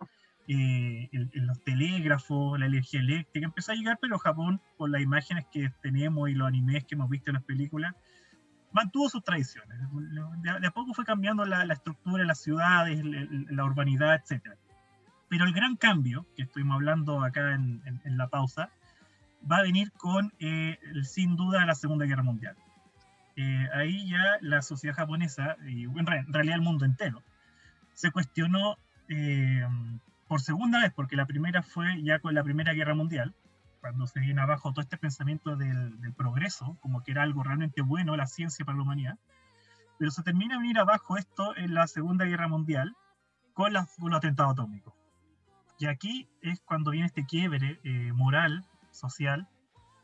[0.48, 5.02] eh, el- el- los telégrafos, la energía eléctrica, empezó a llegar, pero Japón, por las
[5.02, 7.94] imágenes que tenemos y los animes que hemos visto en las películas,
[8.72, 9.78] mantuvo sus tradiciones.
[10.42, 14.14] De, de a poco fue cambiando la, la estructura de las ciudades, el- la urbanidad,
[14.14, 14.56] etc.
[15.28, 18.70] Pero el gran cambio, que estuvimos hablando acá en, en- en la pausa,
[19.50, 22.56] va a venir con, eh, sin duda, la Segunda Guerra Mundial.
[23.36, 27.22] Eh, ahí ya la sociedad japonesa, y en, re- en realidad el mundo entero,
[27.94, 28.76] se cuestionó
[29.08, 29.66] eh,
[30.28, 33.34] por segunda vez, porque la primera fue ya con la Primera Guerra Mundial,
[33.80, 37.82] cuando se viene abajo todo este pensamiento del, del progreso, como que era algo realmente
[37.82, 39.18] bueno la ciencia para la humanidad,
[39.98, 42.96] pero se termina de venir abajo esto en la Segunda Guerra Mundial
[43.54, 44.92] con, las- con los atentados atómicos.
[45.78, 49.46] Y aquí es cuando viene este quiebre eh, moral, social,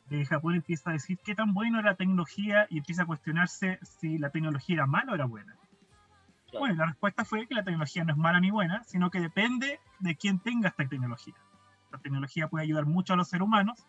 [0.07, 3.79] de Japón empieza a decir qué tan bueno era la tecnología y empieza a cuestionarse
[3.83, 5.57] si la tecnología era mala o era buena.
[6.51, 6.61] Claro.
[6.61, 9.81] Bueno, la respuesta fue que la tecnología no es mala ni buena, sino que depende
[10.01, 11.35] de quién tenga esta tecnología.
[11.91, 13.87] La tecnología puede ayudar mucho a los seres humanos,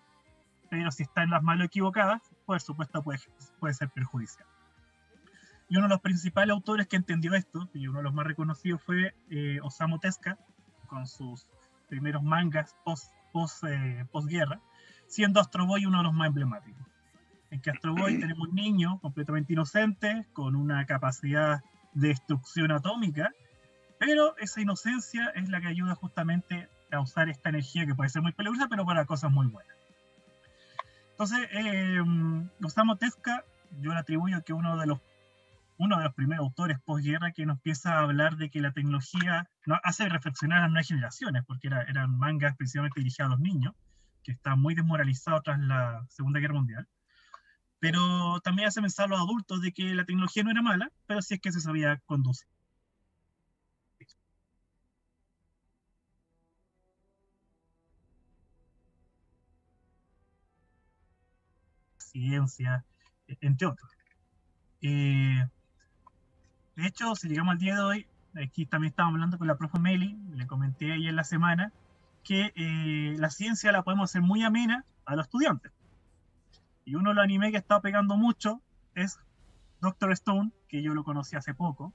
[0.70, 3.20] pero si está en las manos equivocadas, por supuesto puede,
[3.60, 4.48] puede ser perjudicial.
[5.70, 8.82] Y uno de los principales autores que entendió esto, y uno de los más reconocidos
[8.82, 10.38] fue eh, Osamu Tezuka,
[10.88, 11.48] con sus
[11.94, 14.60] primeros mangas post, post, eh, postguerra,
[15.08, 16.82] siendo Astro Boy uno de los más emblemáticos.
[17.52, 21.62] En que Astro Boy tenemos un niño completamente inocente, con una capacidad
[21.94, 23.32] de destrucción atómica,
[24.00, 28.24] pero esa inocencia es la que ayuda justamente a usar esta energía que puede ser
[28.24, 29.78] muy peligrosa, pero para cosas muy buenas.
[31.12, 32.02] Entonces, eh,
[32.64, 33.46] Osamu Tezuka,
[33.82, 35.00] yo le atribuyo que uno de los
[35.78, 39.50] uno de los primeros autores postguerra que nos empieza a hablar de que la tecnología
[39.66, 43.40] nos hace reflexionar a las nuevas generaciones, porque era, eran mangas principalmente dirigidos a los
[43.40, 43.74] niños,
[44.24, 46.88] que estaban muy desmoralizados tras la Segunda Guerra Mundial.
[47.80, 51.22] Pero también hace pensar a los adultos de que la tecnología no era mala, pero
[51.22, 52.48] sí es que se sabía conducir.
[61.98, 62.86] Ciencia,
[63.28, 63.90] e- entre otros.
[64.82, 65.44] Eh,
[66.76, 68.08] de hecho, si llegamos al día de hoy,
[68.42, 71.72] aquí también estamos hablando con la profe Meli, le comenté ahí en la semana,
[72.24, 75.72] que eh, la ciencia la podemos hacer muy amena a los estudiantes.
[76.86, 78.62] Y uno de los animes que estado pegando mucho
[78.96, 79.20] es
[79.82, 81.94] Doctor Stone, que yo lo conocí hace poco.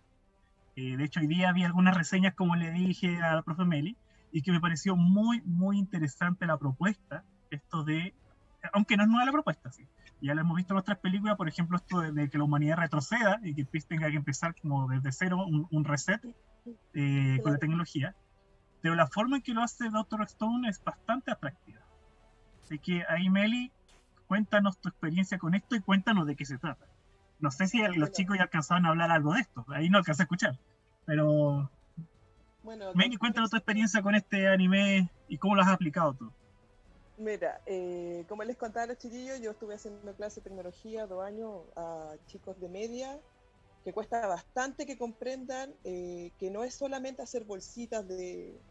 [0.76, 3.96] Eh, de hecho, hoy día vi algunas reseñas, como le dije a la profe Meli,
[4.30, 7.24] y que me pareció muy, muy interesante la propuesta.
[7.50, 8.14] Esto de,
[8.72, 9.86] aunque no es nueva la propuesta, sí.
[10.20, 12.76] Ya lo hemos visto en otras películas, por ejemplo, esto de, de que la humanidad
[12.78, 16.20] retroceda y que Chris tenga que empezar como desde cero, un, un reset
[16.94, 18.14] eh, con la tecnología.
[18.80, 21.80] Pero la forma en que lo hace Doctor Stone es bastante atractiva.
[22.64, 23.72] Así que ahí, Meli,
[24.26, 26.86] cuéntanos tu experiencia con esto y cuéntanos de qué se trata.
[27.40, 30.22] No sé si los chicos ya alcanzaban a hablar algo de esto, ahí no alcancé
[30.22, 30.58] a escuchar.
[31.06, 31.70] Pero,
[32.62, 36.32] Bueno, Meli, cuéntanos tu experiencia con este anime y cómo lo has aplicado tú.
[37.18, 41.24] Mira, eh, como les contaba a los chiquillos, yo estuve haciendo clase de tecnología dos
[41.24, 43.20] años a chicos de media,
[43.84, 48.62] que cuesta bastante que comprendan eh, que no es solamente hacer bolsitas de,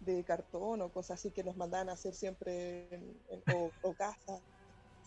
[0.00, 3.94] de cartón o cosas así que nos mandan a hacer siempre en- en- o, o
[3.96, 4.42] casas.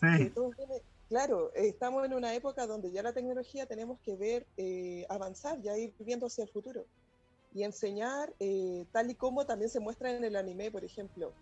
[0.00, 4.48] Sí, viene- claro, eh, estamos en una época donde ya la tecnología tenemos que ver
[4.56, 6.88] eh, avanzar, ya ir viendo hacia el futuro
[7.52, 11.36] y enseñar eh, tal y como también se muestra en el anime, por ejemplo,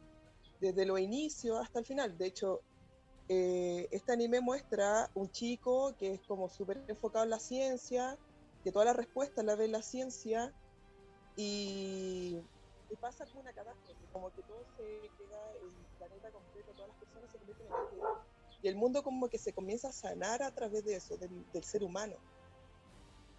[0.61, 2.17] desde los inicios hasta el final.
[2.17, 2.63] De hecho,
[3.29, 8.19] eh, este anime muestra un chico que es como súper enfocado en la ciencia,
[8.63, 10.55] que todas las respuestas las ve en la ciencia
[11.37, 12.41] y,
[12.91, 16.99] y pasa como una catástrofe, como que todo se queda, el planeta completo, todas las
[16.99, 20.51] personas se convierten en objetos y el mundo como que se comienza a sanar a
[20.51, 22.17] través de eso, del, del ser humano.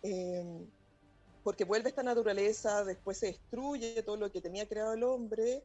[0.03, 0.69] Em,
[1.43, 5.63] porque vuelve esta naturaleza, después se destruye todo lo que tenía creado el hombre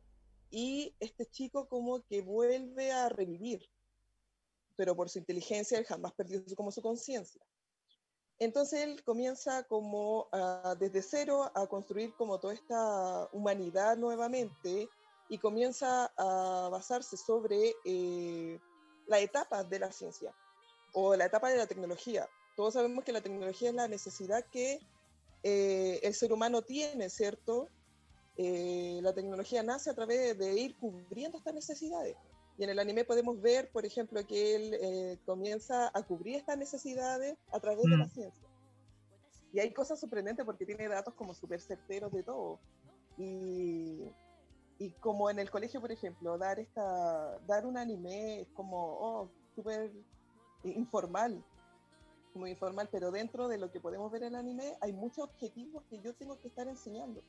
[0.53, 3.67] y este chico como que vuelve a revivir,
[4.77, 7.43] pero por su inteligencia él jamás perdió como su conciencia.
[8.39, 10.29] Entonces él comienza como
[10.79, 14.89] desde cero a construir como toda esta humanidad nuevamente
[15.29, 18.61] y comienza a basarse sobre eh,
[19.07, 20.35] la etapa de la ciencia
[20.93, 22.29] o la etapa de la tecnología.
[22.57, 24.81] Todos sabemos que la tecnología es la necesidad que
[25.43, 27.71] eh, el ser humano tiene, ¿cierto?
[28.37, 32.17] Eh, la tecnología nace a través de ir cubriendo estas necesidades.
[32.59, 36.59] Y en el anime podemos ver, por ejemplo, que él eh, comienza a cubrir estas
[36.59, 38.11] necesidades a través de la Mm.
[38.11, 38.49] ciencia.
[39.53, 42.59] Y hay cosas sorprendentes porque tiene datos como súper certeros de todo.
[43.19, 44.03] Y,
[44.79, 49.31] y como en el colegio, por ejemplo, dar, esta, dar un anime es como, oh,
[49.55, 49.93] súper
[50.65, 51.45] informal,
[52.35, 55.85] muy informal, pero dentro de lo que podemos ver en el anime hay muchos objetivos
[55.91, 57.23] que yo tengo que estar enseñando.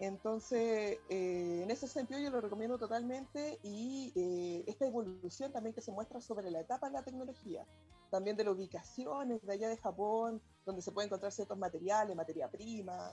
[0.00, 5.80] Entonces, eh, en ese sentido yo lo recomiendo totalmente y eh, esta evolución también que
[5.82, 7.68] se muestra sobre la etapa de la tecnología,
[8.10, 12.48] también de las ubicaciones de allá de Japón, donde se pueden encontrar ciertos materiales, materia
[12.50, 13.12] prima,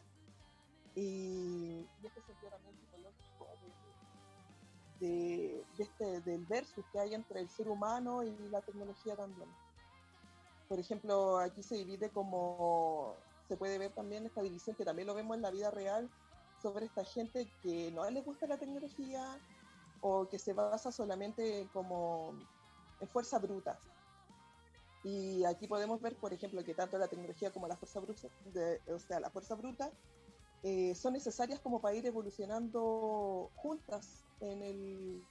[0.95, 3.75] y, y este sentido también psicológico de,
[4.99, 9.57] de- de este, del versus que hay entre el ser humano y la tecnología también.
[10.67, 15.13] Por ejemplo, aquí se divide como, se puede ver también esta división que también lo
[15.13, 16.11] vemos en la vida real,
[16.65, 19.21] sobre esta gente que no les gusta la tecnología
[20.01, 22.39] o que se basa solamente como
[22.99, 23.79] en fuerza bruta.
[25.03, 28.81] Y aquí podemos ver, por ejemplo, que tanto la tecnología como la fuerza bruta, de-
[28.87, 29.93] o sea, la fuerza bruta,
[30.63, 35.29] eh, son necesarias como para ir evolucionando juntas en el,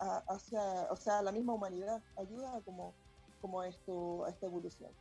[0.00, 2.04] a- hacia, o sea, la misma humanidad.
[2.16, 2.96] Ayuda como,
[3.40, 4.96] como a esto, a esta evolución.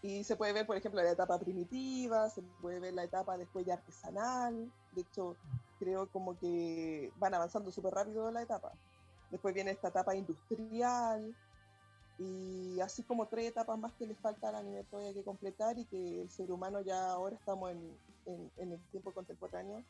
[0.00, 3.66] Y se puede ver, por ejemplo, la etapa primitiva, se puede ver la etapa después
[3.66, 4.70] ya artesanal.
[4.92, 5.36] De hecho,
[5.78, 8.72] creo como que van avanzando súper rápido la etapa.
[9.30, 11.34] Después viene esta etapa industrial.
[12.18, 15.84] Y así como tres etapas más que les falta al anime todavía que completar y
[15.86, 17.96] que el ser humano ya ahora estamos en,
[18.26, 19.84] en- el tiempo contemporáneo.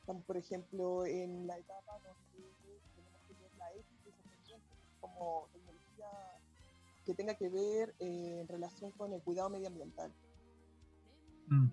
[0.00, 2.52] Estamos, por ejemplo, en la etapa donde
[2.94, 4.10] tenemos que ver la ética
[5.00, 6.37] como tecnología
[7.08, 10.12] que tenga que ver eh, en relación con el cuidado medioambiental.
[11.46, 11.68] Mm.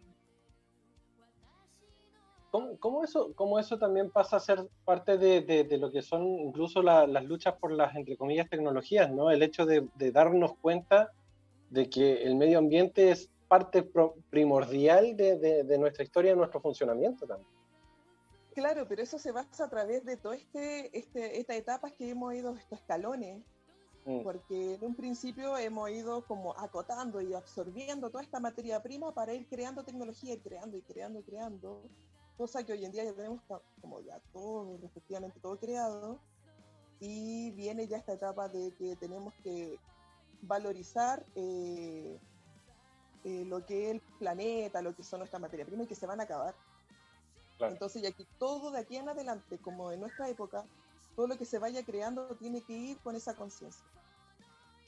[2.52, 6.02] ¿Cómo, cómo eso, cómo eso también pasa a ser parte de, de- de lo que
[6.02, 9.30] son incluso la- las luchas por las, entre comillas, tecnologías, ¿no?
[9.30, 11.12] El hecho de, de darnos cuenta
[11.70, 16.36] de que el medio ambiente es parte pro- primordial de, de- de nuestra historia y
[16.38, 17.50] nuestro funcionamiento también.
[18.54, 22.34] Claro, pero eso se basa a través de todas este, este, estas etapas que hemos
[22.34, 23.44] ido, estos escalones,
[24.06, 24.22] Mm.
[24.22, 29.34] porque en un principio hemos ido como acotando y absorbiendo toda esta materia prima para
[29.34, 31.82] ir creando tecnología y creando y creando y creando,
[32.38, 33.42] cosa que hoy en día ya tenemos
[33.82, 36.20] como ya todo, respectivamente todo creado,
[37.00, 39.80] y viene ya esta etapa de que tenemos que
[40.44, 42.20] valorizar eh,
[43.24, 46.06] eh, lo que es el planeta, lo que son nuestras materias primas y que se
[46.06, 46.56] van a acabar.
[47.58, 47.74] Claro.
[47.74, 50.64] Entonces, y aquí todo de aquí en adelante, como en nuestra época,
[51.16, 53.86] todo lo que se vaya creando tiene que ir con esa conciencia.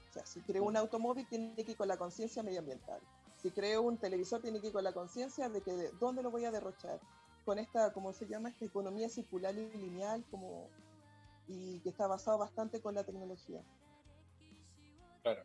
[0.10, 3.00] O sea, si creo un automóvil, tiene que ir con la conciencia medioambiental.
[3.42, 6.32] Si creo un televisor, tiene que ir con la conciencia de que de dónde lo
[6.32, 7.00] voy a derrochar.
[7.46, 8.50] Con esta, ¿cómo se llama?
[8.50, 10.70] Esta economía circular y lineal, como,
[11.48, 13.62] y que está basado bastante con la tecnología.
[15.24, 15.44] Claro.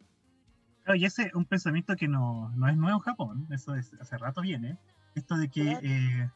[0.85, 3.93] Claro, y ese es un pensamiento que no, no es nuevo en Japón, eso es,
[4.01, 4.79] hace rato viene.
[5.15, 5.81] Esto de que Claro.
[5.87, 6.31] eh,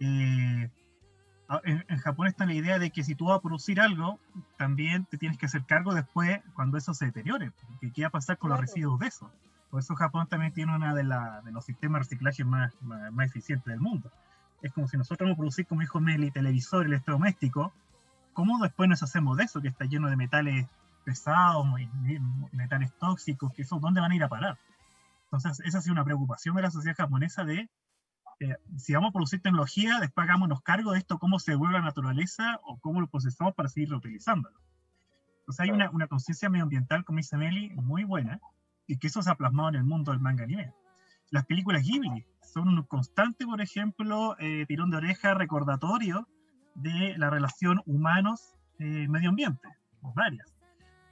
[0.00, 0.70] eh,
[1.64, 4.18] en, en Japón está la idea de que si tú vas a producir algo,
[4.56, 7.52] también te tienes que hacer cargo después cuando eso se deteriore.
[7.68, 8.68] porque ¿Qué va a pasar con los Claro.
[8.68, 9.30] residuos de eso?
[9.70, 13.12] Por eso Japón también tiene uno de, la- de los sistemas de reciclaje más, más,
[13.12, 14.10] más eficientes del mundo.
[14.62, 17.72] Es como si nosotros vamos a producir, como dijo Meli, televisor, electrodoméstico,
[18.32, 20.66] ¿cómo después nos hacemos de eso que está lleno de metales
[21.04, 21.66] pesados,
[22.52, 24.58] metales tóxicos, que eso, ¿dónde van a ir a parar?
[25.24, 27.68] Entonces, esa ha sido una preocupación de la sociedad japonesa de,
[28.40, 31.80] eh, si vamos a producir tecnología, después hagámonos cargo de esto, cómo se devuelve a
[31.80, 34.58] la naturaleza o cómo lo procesamos para seguir reutilizándolo.
[35.40, 38.40] Entonces hay una, una conciencia medioambiental, como dice Meli, muy buena,
[38.86, 40.72] y que eso se ha plasmado en el mundo del manga anime.
[41.30, 46.28] Las películas Ghibli son un constante, por ejemplo, eh, tirón de oreja recordatorio
[46.74, 49.68] de la relación humanos-medio ambiente,
[50.14, 50.56] varias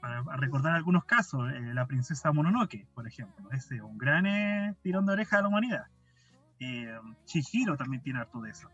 [0.04, 5.06] para recordar algunos casos, eh, la princesa Mononoke, por ejemplo, es un gran eh, tirón
[5.06, 5.86] de oreja a la humanidad.
[6.66, 8.68] Eh, Chihiro también tiene harto de eso.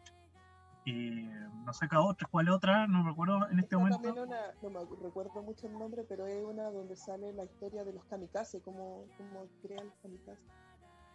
[0.86, 1.28] Eh,
[1.64, 4.00] no sé qué otra, cuál otra, no recuerdo en este Está momento.
[4.02, 7.84] también una, no me recuerdo mucho el nombre, pero es una donde sale la historia
[7.84, 10.40] de los kamikaze, cómo, cómo crean los kamikaze.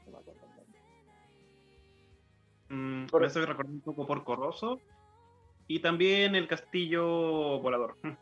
[0.05, 0.79] No me acuerdo el nombre.
[2.69, 4.79] Mm, Por- me estoy recordando un poco por Corroso.
[5.67, 7.95] Y también el castillo volador.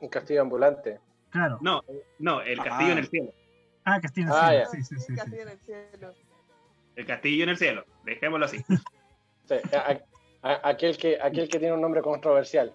[0.00, 1.00] Un castillo ambulante.
[1.30, 1.58] Claro.
[1.60, 1.82] No,
[2.18, 2.92] no, el castillo Ah.
[2.92, 3.32] en el cielo.
[3.84, 4.66] Ah, que tiene Ah, ya.
[4.66, 5.14] sí, sí, sí, sí.
[5.14, 6.12] Casi en el cielo.
[6.96, 7.84] El castillo en el cielo.
[8.04, 8.64] Dejémoslo así.
[9.46, 10.00] Sí, a-
[10.48, 12.72] a- aquel, que, aquel que tiene un nombre controversial.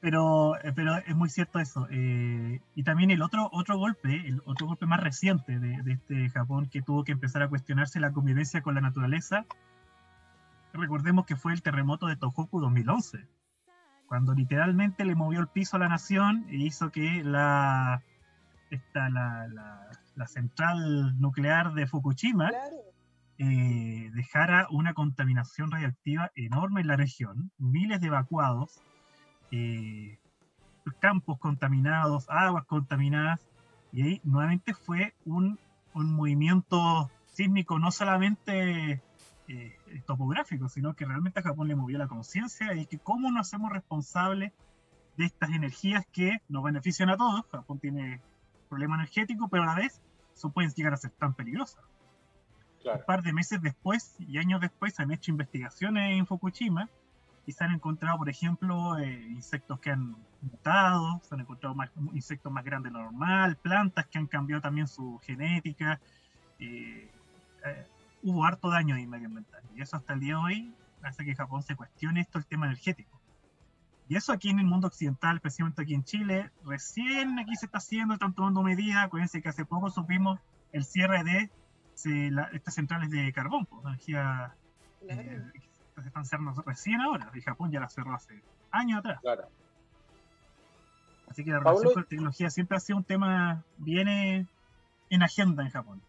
[0.00, 1.86] Pero, eh, pero es muy cierto eso.
[1.90, 6.28] eh, y también el otro, otro golpe, el otro golpe más reciente de, de este
[6.30, 9.46] Japón que tuvo que empezar a cuestionarse la convivencia con la naturaleza,
[10.72, 13.26] recordemos que fue el terremoto de Tohoku 2011,
[14.08, 18.02] cuando literalmente le movió el piso a la nación e hizo que la,
[18.74, 22.76] esta, la, la, la central nuclear de Fukushima Claro,
[23.38, 28.80] eh, dejara una contaminación radiactiva enorme en la región, miles de evacuados,
[29.50, 30.18] eh,
[31.00, 33.40] campos contaminados, aguas contaminadas,
[33.92, 35.58] y ahí nuevamente fue un,
[35.94, 39.02] un movimiento sísmico no solamente
[39.48, 43.48] eh, topográfico, sino que realmente a Japón le movió la conciencia y que cómo nos
[43.48, 44.52] hacemos responsables
[45.16, 47.44] de estas energías que nos benefician a todos.
[47.50, 48.20] Japón tiene
[48.72, 50.00] problema energético, pero a la vez
[50.34, 51.84] eso pueden llegar a ser tan peligrosas
[52.82, 52.98] Claro.
[53.00, 56.88] un par de meses después y años después se han hecho investigaciones en Fukushima
[57.46, 61.90] y se han encontrado, por ejemplo, eh, insectos que han mutado, se han encontrado más,
[62.12, 66.00] insectos más grandes de lo normal, plantas que han cambiado también su genética.
[66.58, 67.10] eh,
[67.64, 67.86] eh,
[68.24, 71.62] hubo harto daño ahí medioambiental y eso hasta el día de hoy hace que Japón
[71.62, 73.21] se cuestione esto el tema energético.
[74.08, 77.78] Y eso aquí en el mundo occidental, especialmente aquí en Chile, recién aquí se está
[77.78, 79.04] haciendo, están tomando medidas.
[79.04, 80.38] Acuérdense que hace poco supimos
[80.72, 81.50] el cierre de
[81.94, 84.54] se- la- estas centrales de carbón, pues, energía
[85.06, 85.20] claro.
[85.22, 85.42] eh,
[85.94, 89.20] que se están cerrando recién ahora, y Japón ya la cerró hace años atrás.
[89.20, 89.44] Claro.
[91.30, 94.46] Así que la Pablo- relación con la tecnología siempre ha sido un tema bien eh,
[95.10, 96.02] en agenda en Japón.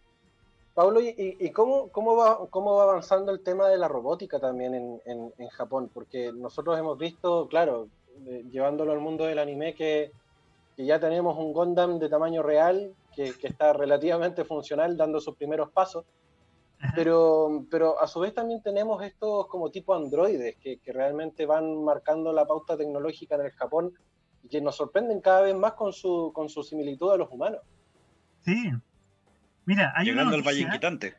[0.74, 5.02] Pablo, ¿y, cómo, cómo, va, cómo va avanzando el tema de la robótica también en,
[5.06, 5.92] en- en Japón?
[5.94, 7.90] Porque nosotros hemos visto, claro,
[8.26, 10.12] eh, llevándolo al mundo del anime, que,
[10.76, 15.36] que ya tenemos un Gundam de tamaño real que, que está relativamente funcional, dando sus
[15.36, 16.06] primeros pasos.
[16.80, 16.94] Ajá.
[16.96, 21.84] Pero, pero a su vez también tenemos estos como tipo androides que, que realmente van
[21.84, 23.94] marcando la pauta tecnológica en el Japón
[24.44, 27.62] y que nos sorprenden cada vez más con su, con su similitud a los humanos.
[28.42, 28.72] Sí.
[29.66, 31.16] Mira, hay Llegando una al Valle Inquietante.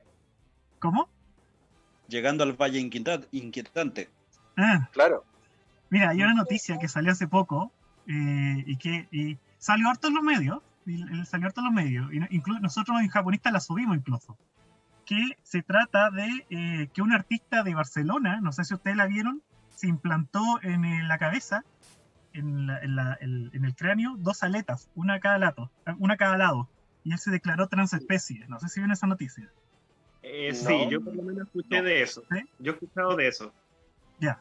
[0.78, 1.08] ¿Cómo?
[2.08, 4.10] Llegando al Valle Inquieta- Inquietante.
[4.56, 5.24] Ah, Claro,
[5.90, 7.72] mira, hay una noticia que salió hace poco
[8.06, 11.74] eh, y que y salió harto en los medios, y, y salió harto en los
[11.74, 14.36] medios, y no- inclu- nosotros en japonistas la subimos incluso,
[15.06, 19.06] que se trata de eh, que un artista de Barcelona, no sé si ustedes la
[19.06, 19.42] vieron,
[19.74, 21.64] se implantó en eh, la cabeza,
[22.34, 26.14] en, la- en la- el, en el cráneo, dos aletas, una a cada lado, una
[26.14, 26.68] a cada lado,
[27.04, 28.44] y él se declaró transespecie.
[28.48, 29.48] No sé si vieron esa noticia.
[30.22, 30.68] Eh, No.
[30.68, 32.22] Sí, yo por lo menos escuché de eso.
[32.32, 32.40] ¿Sí?
[32.58, 33.52] Yo he escuchado de eso.
[34.18, 34.40] Ya.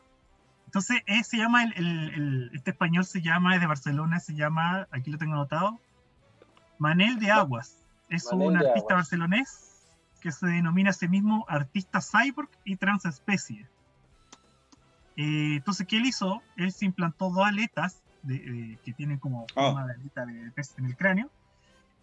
[0.65, 4.33] Entonces, eh, se llama, el, el- el- este español se llama, es de Barcelona, se
[4.33, 5.79] llama, aquí lo tengo anotado,
[6.79, 7.77] Manel de Aguas.
[8.09, 8.95] Es Manel un artista Aguas.
[8.95, 9.69] barcelonés
[10.21, 13.67] que se denomina a sí mismo artista cyborg y transespecie.
[15.15, 16.41] Eh, entonces, ¿qué él hizo?
[16.55, 19.53] Él se implantó dos aletas de- de- que tienen como Ah.
[19.65, 21.29] forma de aleta de pez en el cráneo,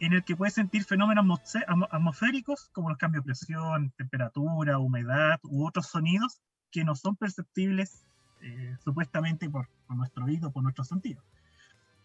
[0.00, 1.38] en el que puede sentir fenómenos
[1.90, 6.40] atmosféricos como los cambios de presión, temperatura, humedad u otros sonidos
[6.70, 8.06] que no son perceptibles
[8.40, 11.22] eh, supuestamente por, por nuestro oído, por nuestros sentidos.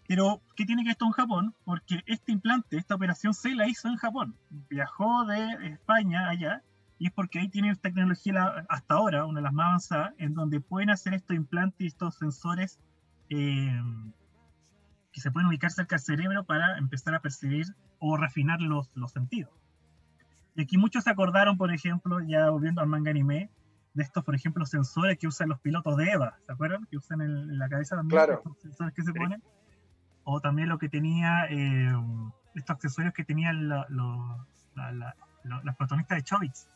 [0.08, 1.56] Pero, ¿qué tiene que esto en Japón?
[1.64, 4.36] Porque este implante, esta operación se la hizo en Japón.
[4.70, 6.62] Viajó de España allá
[7.00, 10.34] y es porque ahí tienen tecnología la- hasta ahora, una de las más avanzadas, en
[10.34, 12.78] donde pueden hacer estos implantes y estos sensores
[13.30, 13.82] eh,
[15.16, 17.68] que se pueden ubicar cerca del cerebro para empezar a percibir
[18.00, 19.54] o refinar los, los sentidos.
[20.56, 23.50] Y aquí muchos se acordaron, por ejemplo, ya volviendo al manga anime,
[23.94, 26.86] de estos, por ejemplo, sensores que usan los pilotos de EVA, ¿se acuerdan?
[26.92, 28.34] Que usan en, en la cabeza también, Claro.
[28.40, 29.18] estos sensores que se Sí.
[29.18, 29.42] ponen.
[30.26, 31.94] O también lo que tenía, eh,
[32.56, 34.46] estos accesorios que tenían la- lo-
[34.76, 35.16] la- la-
[35.64, 36.70] los protagonistas de Chobits.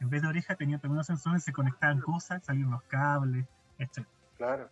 [0.00, 3.46] En vez de oreja tenían también unos sensores, se conectaban cosas, salían los cables,
[3.78, 4.06] etc.
[4.36, 4.68] Claro.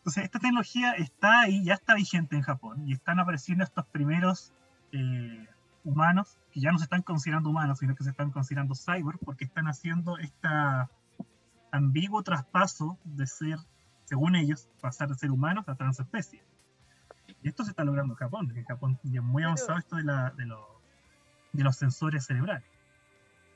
[0.00, 4.52] Entonces, esta tecnología está ahí, ya está vigente en Japón, y están apareciendo estos primeros
[4.92, 5.46] eh,
[5.84, 9.44] humanos, que ya no se están considerando humanos, sino que se están considerando cyborg, porque
[9.44, 10.48] están haciendo este
[11.70, 13.58] ambiguo traspaso de ser,
[14.04, 16.42] según ellos, pasar de ser humanos a transespecie.
[17.42, 18.52] Y esto se está logrando en Japón.
[18.56, 20.80] En Japón ya es muy avanzado esto de, la, de, lo-
[21.52, 22.64] de los sensores cerebrales.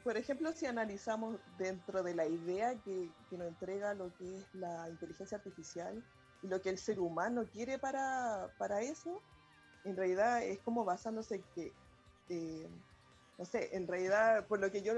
[0.04, 4.54] Por ejemplo, si analizamos dentro de la idea que, que nos entrega lo que es
[4.54, 6.04] la inteligencia artificial
[6.44, 9.20] lo que el ser humano quiere para, para eso,
[9.84, 11.72] en realidad es como basándose que,
[12.28, 12.68] eh,
[13.38, 14.92] no sé, en realidad, por lo que yo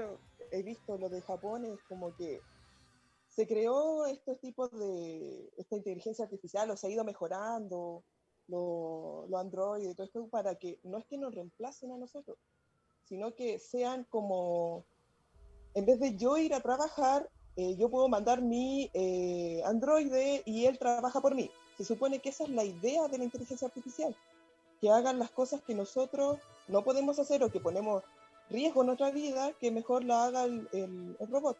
[0.51, 2.41] he visto, lo de Japón es como que
[3.29, 8.03] se creó estos tipos de, esta inteligencia artificial, o se ha ido mejorando,
[8.47, 12.37] los lo Android y todo esto, para que no es que nos reemplacen a nosotros,
[13.03, 14.85] sino que sean como,
[15.73, 20.65] en vez de yo ir a trabajar, eh, yo puedo mandar mi eh, androide y
[20.65, 21.49] él trabaja por mí.
[21.77, 24.15] Se supone que esa es la idea de la inteligencia artificial,
[24.81, 26.37] que hagan las cosas que nosotros
[26.67, 28.03] no podemos hacer o que ponemos
[28.49, 31.57] riesgo en nuestra vida, que mejor la haga el, el- el robot.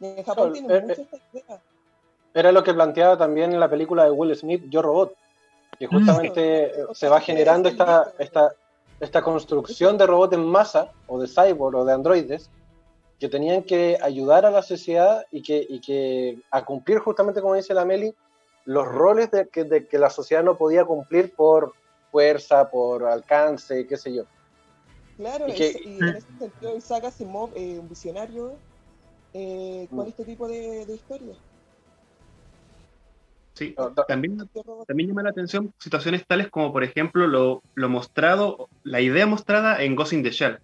[0.00, 1.62] En Japón Claro, eh, mucho esta idea.
[2.34, 5.14] Era lo que planteaba también en la película de Will Smith, Yo Robot,
[5.78, 6.40] que justamente
[6.76, 6.80] Mm.
[6.80, 8.52] eh, se va generando esta, esta,
[9.00, 12.50] esta construcción de robots en masa, o de cyborg, o de androides,
[13.18, 17.54] que tenían que ayudar a la sociedad y que, y que a cumplir justamente, como
[17.54, 18.14] dice la Meli,
[18.66, 21.74] los roles de que, de que la sociedad no podía cumplir por
[22.10, 24.24] fuerza, por alcance, qué sé yo.
[25.16, 28.58] Claro, Y y, que- y en ese sentido Isaac Asimov, eh, un visionario,
[29.32, 30.08] eh, con Mm.
[30.08, 31.38] este tipo de, de historias.
[33.56, 33.76] Sí,
[34.08, 34.36] también,
[34.88, 39.80] también llama la atención situaciones tales como, por ejemplo, lo, lo mostrado, la idea mostrada
[39.82, 40.58] en Ghost in the Shell.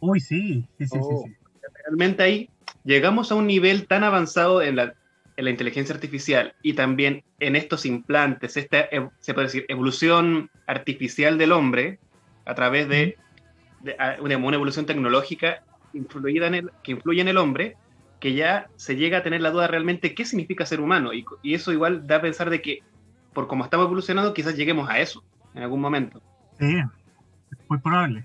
[0.00, 1.22] Uy, sí, sí, sí, Oh.
[1.24, 1.37] sí, sí.
[1.86, 2.50] Realmente ahí
[2.84, 4.94] llegamos a un nivel tan avanzado en la,
[5.36, 8.88] en la inteligencia artificial y también en estos implantes, esta,
[9.20, 11.98] se puede decir, evolución artificial del hombre
[12.44, 13.16] a través de,
[14.20, 15.62] una, una evolución tecnológica
[15.92, 17.76] influida en el, que influye en el hombre,
[18.20, 21.12] que ya se llega a tener la duda realmente qué significa ser humano.
[21.12, 22.80] Y, y eso igual da a pensar de que,
[23.32, 25.22] por cómo estamos evolucionando, quizás lleguemos a eso
[25.54, 26.20] en algún momento.
[26.58, 28.24] Sí, es muy probable.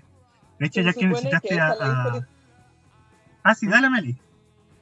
[0.58, 2.26] De hecho, ya que necesitaste que a, a-
[3.44, 4.16] Ah, sí, dale, Meli.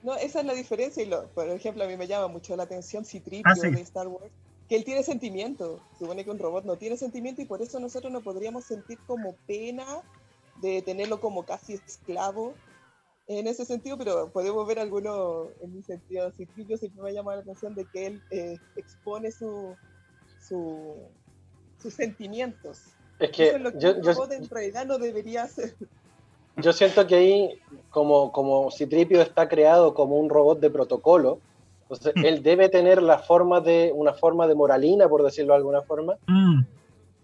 [0.03, 1.03] No, esa es la diferencia.
[1.03, 3.71] Y lo, por ejemplo, a mí me llama mucho la atención Citripio Ah, sí.
[3.71, 4.33] de Star Wars,
[4.69, 5.81] que él tiene sentimiento.
[5.93, 8.99] Se supone que un robot no tiene sentimiento y por eso nosotros no podríamos sentir
[9.07, 9.85] como pena
[10.61, 12.55] de tenerlo como casi esclavo
[13.29, 17.37] en ese sentido, pero podemos ver algunos, en mi sentido, Citripio siempre me ha llamado
[17.37, 19.77] la atención de que él eh, expone su,
[20.41, 21.09] su-
[21.81, 22.81] sus sentimientos.
[23.19, 25.75] Es eso que es lo que yo, un yo, robot en realidad no debería hacer.
[26.57, 27.61] Yo siento que ahí,
[27.91, 31.39] como, como Citripio está creado como un robot de protocolo,
[31.83, 32.25] entonces Hmm.
[32.25, 36.17] él debe tener la forma de, una forma de moralina, por decirlo de alguna forma,
[36.27, 36.61] Mm,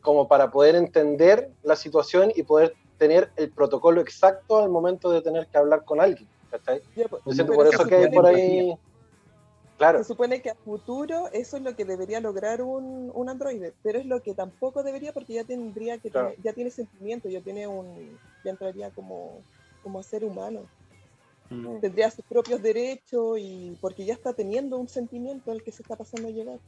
[0.01, 5.23] como para poder entender la situación y poder tener el protocolo exacto al momento de
[5.23, 6.29] tener que hablar con alguien.
[6.51, 8.75] pues, Yo siento pero por se eso que hay por ahí.
[9.79, 13.75] Claro, Se supone que a futuro eso es lo que debería lograr un, un androide,
[13.83, 16.31] pero es lo que tampoco debería porque ya tendría que Claro.
[16.31, 19.45] tener- ya tiene sentimiento, ya tiene un ya entraría como
[19.83, 20.69] como ser humano.
[21.81, 25.97] Tendría sus propios derechos y porque ya está teniendo un sentimiento al que se está
[25.97, 26.59] pasando a llegar.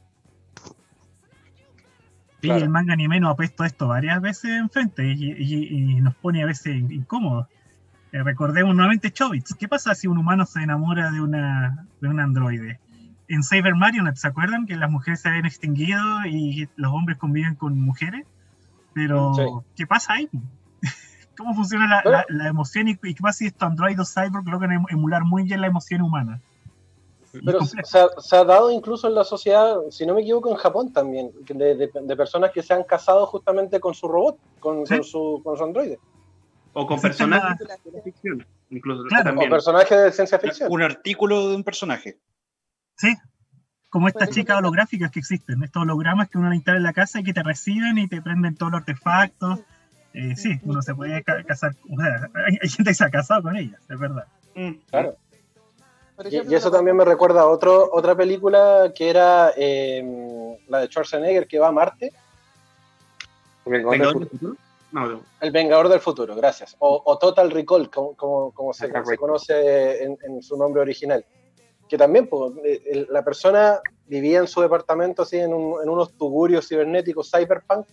[2.41, 2.63] Sí, Claro.
[2.63, 6.41] el manga anime nos ha puesto esto varias veces enfrente y, y- y nos pone
[6.41, 7.45] a veces incómodos.
[8.13, 9.53] Eh, recordemos nuevamente Chobits.
[9.59, 12.79] ¿Qué pasa si un humano se enamora de una de un androide?
[13.33, 17.55] En Saber Marionette, ¿se acuerdan que las mujeres se habían extinguido y los hombres conviven
[17.55, 18.25] con mujeres?
[18.93, 19.43] Pero, Sí.
[19.77, 20.29] ¿qué pasa ahí?
[21.37, 24.05] cómo funciona la, Pero- la- la emoción y, y qué pasa si estos androides o
[24.05, 26.41] cyborg logran em- emular muy bien la emoción humana.
[27.45, 30.57] Pero se ha, se ha dado incluso en la sociedad, si no me equivoco, en
[30.57, 34.85] Japón también, de, de- de personas que se han casado justamente con su robot, con,
[34.85, 34.95] Sí.
[34.95, 35.97] con su, con su androide.
[36.73, 39.49] O con personajes de ficción, incluso Claro, O también.
[39.49, 40.69] personajes de ciencia ficción.
[40.69, 42.17] Un artículo de un personaje.
[43.01, 43.17] Sí,
[43.89, 46.93] como estas Por chicas holográficas que existen, estos hologramas que uno le instala en la
[46.93, 49.59] casa y que te reciben y te prenden todos los artefactos.
[50.13, 53.09] Eh, sí, uno se puede ca- casar, o sea, hay, hay gente que se ha
[53.09, 54.27] casado con ellas, es verdad.
[54.53, 54.71] Mm.
[54.89, 55.15] Claro.
[56.29, 61.47] Y, eso también me recuerda a otro, otra película que era eh, la de Schwarzenegger
[61.47, 62.13] que va a Marte,
[63.65, 64.55] Vengador del Vengador del Futuro.
[64.91, 65.21] No, no.
[65.39, 66.75] El Vengador del Futuro, gracias.
[66.77, 71.25] O, o Total Recall, como, como, como se, conoce en, en su nombre original.
[71.91, 72.53] Que también pues,
[73.09, 77.85] la persona vivía en su departamento así en, un- en unos tugurios cibernéticos cyberpunk,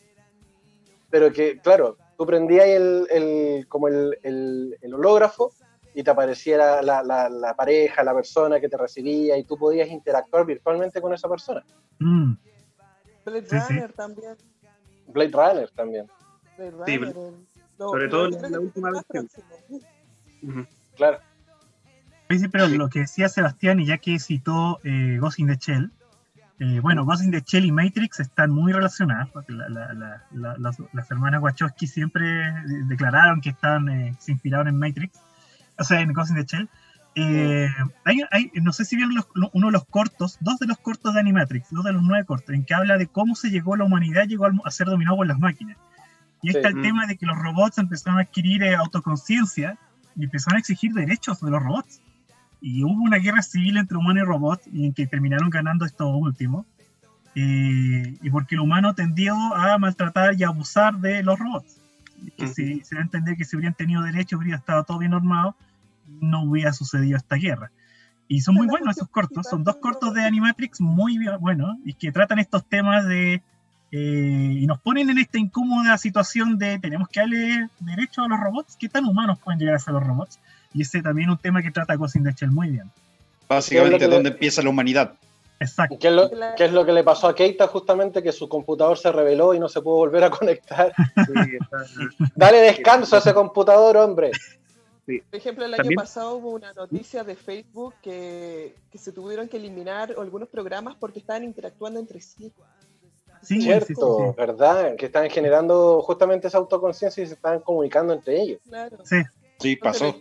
[1.10, 5.50] pero que, claro, tú prendías el, el- como el, el- el hológrafo
[5.94, 9.88] y te apareciera la, la- la pareja, la persona que te recibía y tú podías
[9.88, 11.64] interactuar virtualmente con esa persona.
[11.98, 12.34] Mm,
[13.24, 13.74] Blade Sí, sí.
[13.74, 14.36] Runner también.
[15.08, 16.06] Blade Runner también,
[16.56, 17.14] Blade Runner,
[17.76, 19.28] sobre todo creo la última versión.
[20.94, 21.18] claro.
[22.30, 25.90] Sí, pero lo que decía Sebastián, y ya que citó eh, Ghost in the Shell,
[26.60, 30.22] eh, bueno, Ghost in the Shell y Matrix están muy relacionadas, porque la- la- la-
[30.32, 35.18] la- las, las hermanas Wachowski siempre de- declararon que están, eh, se inspiraron en Matrix,
[35.78, 36.68] o sea, en Ghost in the Shell.
[37.14, 37.68] Eh,
[38.04, 40.78] hay, hay- no sé si vieron los- lo- uno de los cortos, dos de los
[40.78, 43.74] cortos de Animatrix, dos de los nueve cortos, en que habla de cómo se llegó
[43.76, 45.76] la humanidad, llegó a ser dominado por las máquinas.
[46.42, 46.76] Y está Sí.
[46.76, 49.78] el tema de que los robots empezaron a adquirir eh, autoconciencia
[50.14, 52.00] y empezaron a exigir derechos de los robots.
[52.60, 56.08] Y hubo una guerra civil entre humanos y robots y en que terminaron ganando estos
[56.12, 56.66] últimos.
[57.34, 61.80] eh, y porque el humano tendió a maltratar y abusar de los robots.
[62.36, 62.54] Que Ujú.
[62.54, 65.54] si, se da a entender que si hubieran tenido derechos, hubiera estado todo bien normado,
[66.20, 67.70] no hubiera sucedido esta guerra.
[68.26, 72.10] Y son muy buenos esos cortos, son dos cortos de Animatrix muy buenos y que
[72.10, 73.40] tratan estos temas de...
[73.92, 78.40] eh, y nos ponen en esta incómoda situación de tenemos que darle derecho a los
[78.40, 80.40] robots, ¿qué tan humanos pueden llegar a ser los robots?
[80.74, 82.90] Y ese también es un tema que trata Ghost in the Shell muy bien.
[83.48, 85.14] Básicamente, le- ¿dónde empieza la humanidad?
[85.60, 85.96] Exacto.
[85.98, 88.22] ¿Qué es, lo, qué es lo que le pasó a Keita justamente?
[88.22, 90.92] Que su computador se reveló y no se pudo volver a conectar.
[91.16, 94.30] Sí, está- Dale descanso a ese computador, hombre.
[95.06, 99.48] Por ejemplo, el También- año pasado hubo una noticia de Facebook que, que se tuvieron
[99.48, 102.52] que eliminar algunos programas porque estaban interactuando entre sí.
[103.42, 104.34] Sí, Cierto, sí, sí, sí.
[104.36, 104.96] ¿verdad?
[104.96, 108.60] Que están generando justamente esa autoconciencia y se están comunicando entre ellos.
[108.68, 108.98] Claro.
[109.04, 109.16] Sí.
[109.58, 110.20] Sí, pasó.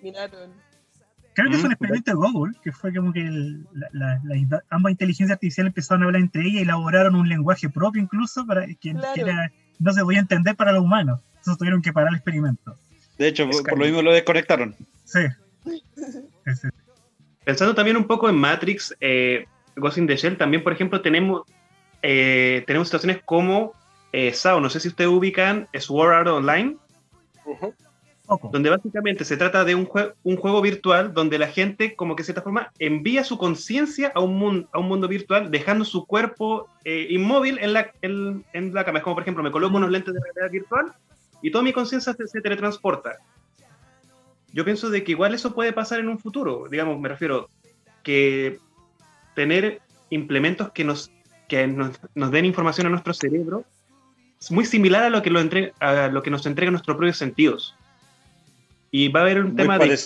[1.34, 4.20] Creo que fue un Mm, experimento de Google, que fue como que el- la- la-
[4.24, 8.46] la- ambas inteligencias artificiales empezaron a hablar entre ellas y elaboraron un lenguaje propio incluso
[8.48, 11.22] para que, era- no se podía entender para los humanos.
[11.38, 12.76] Entonces tuvieron que parar el experimento.
[13.20, 14.76] De hecho, por, por lo mismo lo desconectaron.
[15.06, 15.20] Sí.
[16.46, 16.68] Sí, sí.
[17.44, 19.46] Pensando también un poco en Matrix, eh,
[19.76, 21.44] Ghost in the Shell, también, por ejemplo, tenemos,
[22.02, 23.74] eh, tenemos situaciones como
[24.14, 26.78] eh, SAO, no sé si ustedes ubican Sword Art Online,
[27.46, 27.74] Ujú.
[28.52, 32.24] Donde básicamente se trata de un, jue- un juego virtual donde la gente, como que
[32.24, 36.06] de cierta forma, envía su conciencia a, un mun- a un mundo virtual, dejando su
[36.06, 38.44] cuerpo eh, inmóvil en la, en,
[38.74, 39.00] la cama.
[39.00, 40.94] Es como, por ejemplo, me coloco unos lentes de realidad virtual
[41.42, 43.16] y toda mi conciencia se, teletransporta.
[44.52, 47.50] Yo pienso de que igual eso puede pasar en un futuro, digamos, me refiero,
[48.04, 48.60] que
[49.36, 51.12] tener implementos que nos,
[51.48, 53.64] que nos den información a nuestro cerebro
[54.40, 57.18] es muy similar a lo que, lo entre- a lo que nos entrega nuestros propios
[57.18, 57.76] sentidos.
[58.92, 60.00] Y va a haber un Muy tema de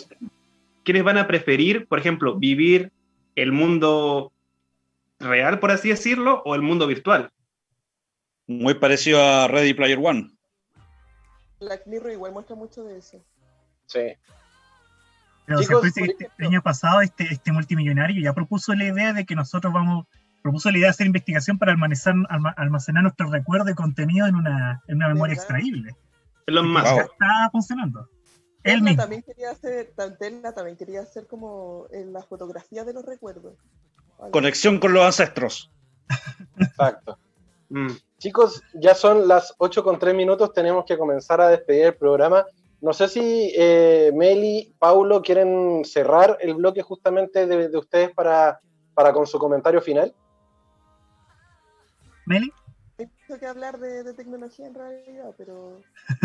[0.84, 2.92] quiénes van a preferir, por ejemplo, vivir
[3.36, 4.32] el mundo
[5.20, 7.32] real, por así decirlo, o el mundo virtual.
[8.48, 10.32] muy parecido a Ready Player One.
[11.60, 13.24] Black Mirror igual muestra mucho de eso.
[13.86, 14.14] Sí.
[15.46, 19.26] Pero se Chicos, este, el año pasado este, este multimillonario ya propuso la idea de
[19.26, 20.06] que nosotros vamos,
[20.42, 24.36] propuso la idea de hacer investigación para almacenar, alma- almacenar nuestro recuerdo y contenido en
[24.36, 25.44] una, en una memoria ¿Verdad?
[25.44, 25.96] extraíble.
[26.48, 26.86] Elon Musk.
[26.86, 28.10] Ya está funcionando.
[28.64, 29.02] Él mismo.
[29.02, 33.56] también quería hacer, Tesla también quería hacer como en la fotografía de los recuerdos.
[34.20, 34.32] Algo.
[34.32, 35.72] Conexión con los ancestros.
[36.60, 37.18] Exacto.
[37.70, 37.92] Mm.
[38.20, 42.46] Chicos, ya son las 8 con 3 minutos, tenemos que comenzar a despedir el programa.
[42.82, 48.60] No sé si eh, Meli, Paulo quieren cerrar el bloque justamente de, de ustedes para,
[48.94, 50.14] para con su comentario final.
[52.26, 52.52] Meli,
[53.32, 55.82] mucho que hablar de, de tecnología en realidad, pero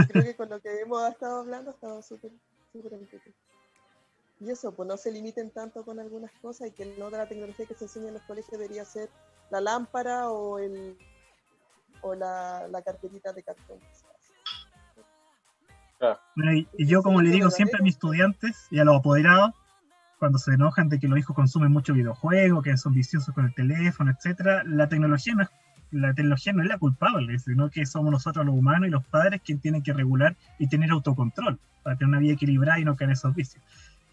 [0.09, 2.33] creo que con lo que hemos estado hablando ha estado súper
[2.73, 3.35] súper.
[4.41, 7.29] Y eso, pues no se limiten tanto con algunas cosas y que no de la
[7.29, 9.09] tecnología que se enseña en los colegios debería ser
[9.51, 10.99] la lámpara o el
[12.03, 13.79] o la, la carterita de cartón.
[16.35, 19.53] Bueno, y, y yo, como le digo siempre a mis estudiantes y a los apoderados,
[20.19, 23.55] cuando se enojan de que los hijos consumen mucho videojuego, que son viciosos con el
[23.55, 25.49] teléfono, etcétera, la tecnología no es
[25.97, 29.41] la tecnología no es la culpable, sino que somos nosotros los humanos y los padres
[29.45, 33.11] quienes tienen que regular y tener autocontrol para tener una vida equilibrada y no caer
[33.11, 33.63] en esos vicios.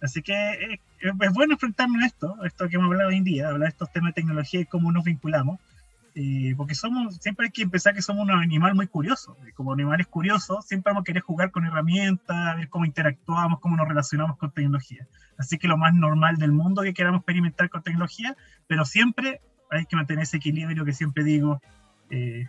[0.01, 3.47] Así que eh, es bueno enfrentarnos a esto, esto que hemos hablado hoy en día,
[3.47, 5.59] hablar de estos temas de tecnología y cómo nos vinculamos,
[6.15, 9.73] eh, porque somos, siempre hay que pensar que somos un animal muy curioso, y como
[9.73, 14.37] animales curiosos, siempre vamos a querer jugar con herramientas, ver cómo interactuamos, cómo nos relacionamos
[14.37, 15.07] con tecnología.
[15.37, 18.35] Así que lo más normal del mundo que queramos experimentar con tecnología,
[18.67, 19.41] pero siempre
[19.73, 21.61] hay que mantener ese equilibrio que siempre digo,
[22.09, 22.47] eh,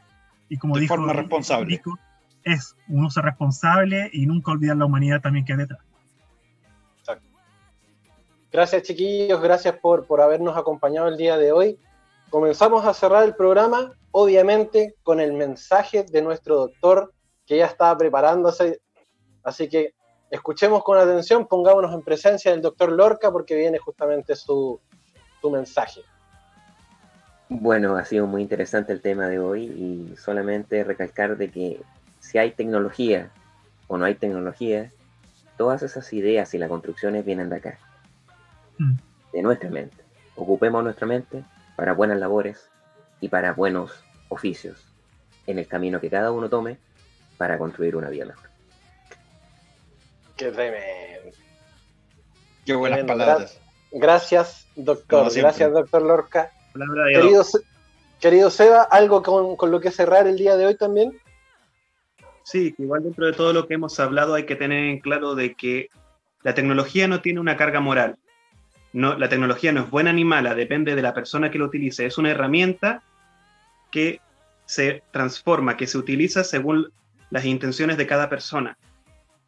[0.49, 1.67] y como De dijo forma responsable.
[1.67, 1.99] Nico,
[2.45, 5.81] es un uso responsable y nunca olvidar la humanidad también que hay detrás.
[8.53, 11.77] Gracias chiquillos, gracias por, por habernos acompañado el día de hoy.
[12.31, 17.13] Comenzamos a cerrar el programa, obviamente, con el mensaje de nuestro doctor
[17.47, 18.81] que ya estaba preparándose.
[19.43, 19.95] Así que
[20.31, 24.81] escuchemos con atención, pongámonos en presencia del doctor Lorca porque viene justamente su,
[25.41, 26.03] su mensaje.
[27.49, 31.81] Bueno, ha sido muy interesante el tema de hoy y solamente recalcar de que
[32.21, 33.31] si hay tecnología
[33.87, 34.91] o no hay tecnología,
[35.59, 37.79] todas esas ideas y las construcciones vienen de acá,
[38.79, 38.95] Mm.
[39.33, 40.03] de nuestra mente.
[40.37, 41.45] Ocupemos nuestra mente
[41.77, 42.69] para buenas labores
[43.21, 44.85] y para buenos oficios
[45.47, 46.79] en el camino que cada uno tome
[47.37, 48.49] para construir una vida mejor.
[50.37, 51.37] Qué tremendo.
[52.65, 53.61] Qué buenas palabras.
[53.93, 55.33] Gra- Gracias, doctor.
[55.33, 56.51] Gracias, doctor Lorca.
[57.21, 57.45] Querido,
[58.21, 61.13] querido Seba, ¿algo con, con lo que cerrar el día de hoy también?
[62.43, 65.55] Sí, igual dentro de todo lo que hemos hablado hay que tener en claro de
[65.55, 65.89] que
[66.43, 68.17] la tecnología no tiene una carga moral.
[68.93, 72.07] No, la tecnología no es buena ni mala, depende de la persona que lo utilice.
[72.07, 73.03] Es una herramienta
[73.91, 74.21] que
[74.67, 76.93] se transforma, que se utiliza según
[77.31, 78.77] las intenciones de cada persona.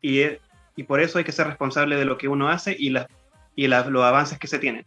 [0.01, 0.41] Y, es-
[0.75, 3.07] y por eso hay que ser responsable de lo que uno hace y, las
[3.55, 4.85] y las- los avances que se tienen.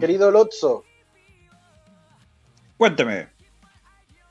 [0.00, 0.84] Querido Lotso,
[2.76, 3.28] Cuénteme.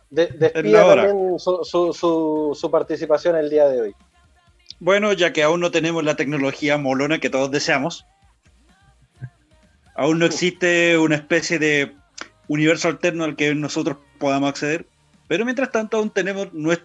[0.09, 3.95] de- Es despida también su, su- su- su participación el día de hoy.
[4.79, 8.05] Bueno, ya que aún no tenemos la tecnología molona que todos deseamos,
[9.95, 11.95] aún no existe una especie de
[12.47, 14.85] universo alterno al que nosotros podamos acceder,
[15.27, 16.83] pero mientras tanto aún tenemos nues-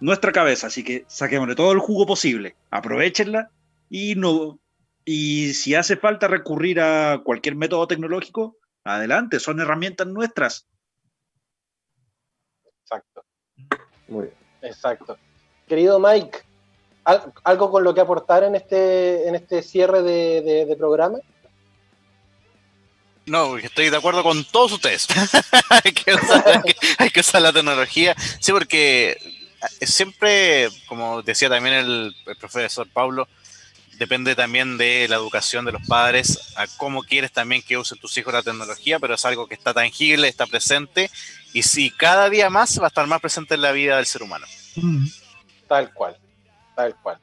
[0.00, 3.50] nuestra cabeza, así que saquémosle todo el jugo posible, aprovechenla
[3.90, 4.58] y no
[5.04, 10.66] y si hace falta recurrir a cualquier método tecnológico, adelante, son herramientas nuestras.
[12.82, 13.24] Exacto,
[14.08, 14.36] Muy bien.
[14.62, 15.16] exacto.
[15.66, 16.38] Querido Mike,
[17.04, 21.18] ¿al- ¿algo con lo que aportar en este, en este cierre de, de- de programa?
[23.24, 25.06] No, estoy de acuerdo con todos ustedes.
[25.84, 28.14] hay, que usar, hay que- hay que usar la tecnología.
[28.40, 29.10] Sí, porque
[29.80, 33.28] eh, siempre, como decía también el, el profesor Pablo,
[34.02, 38.18] depende también de la educación de los padres, a cómo quieres también que usen tus
[38.18, 41.08] hijos la tecnología, pero es algo que está tangible, está presente,
[41.52, 44.24] y sí, cada día más va a estar más presente en la vida del ser
[44.24, 44.44] humano.
[44.74, 45.06] Mm.
[45.68, 46.16] Tal cual,
[46.74, 47.20] tal cual.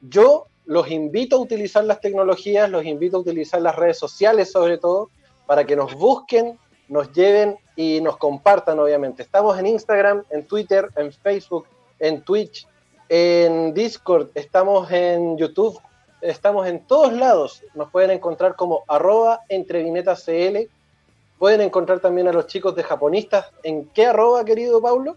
[0.00, 4.78] Yo los invito a utilizar las tecnologías, los invito a utilizar las redes sociales sobre
[4.78, 5.10] todo,
[5.44, 9.22] para que nos busquen, nos lleven y nos compartan, obviamente.
[9.22, 11.66] Estamos en Instagram, en Twitter, en Facebook,
[11.98, 12.66] en Twitch,
[13.10, 15.78] en Discord, estamos en YouTube,
[16.22, 17.62] estamos en todos lados.
[17.74, 20.68] Nos pueden encontrar como arroba entrevinetascl.
[21.38, 23.50] Pueden encontrar también a los chicos de japonistas.
[23.64, 25.16] ¿En qué arroba, querido Paulo?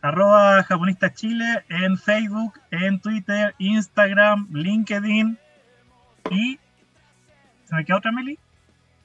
[0.00, 5.36] Arroba Japonista Chile en Facebook, en Twitter, Instagram, LinkedIn
[6.30, 6.58] y...
[7.68, 8.38] ¿Se me queda otra, Meli?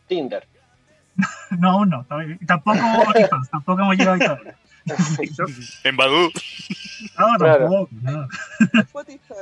[0.07, 0.47] Tinder.
[1.59, 2.05] No, aún no.
[2.47, 4.39] Tampoco OnlyFans, tampoco hemos llegado a.
[5.83, 6.29] En Badoo.
[7.19, 7.59] No, Claro.
[7.69, 7.89] tampoco.
[8.01, 8.27] no.
[8.81, 9.33] Spotify.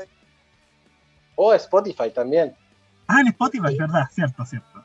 [1.36, 2.56] O Spotify también.
[3.08, 4.84] Ah, en Spotify, verdad, cierto, cierto.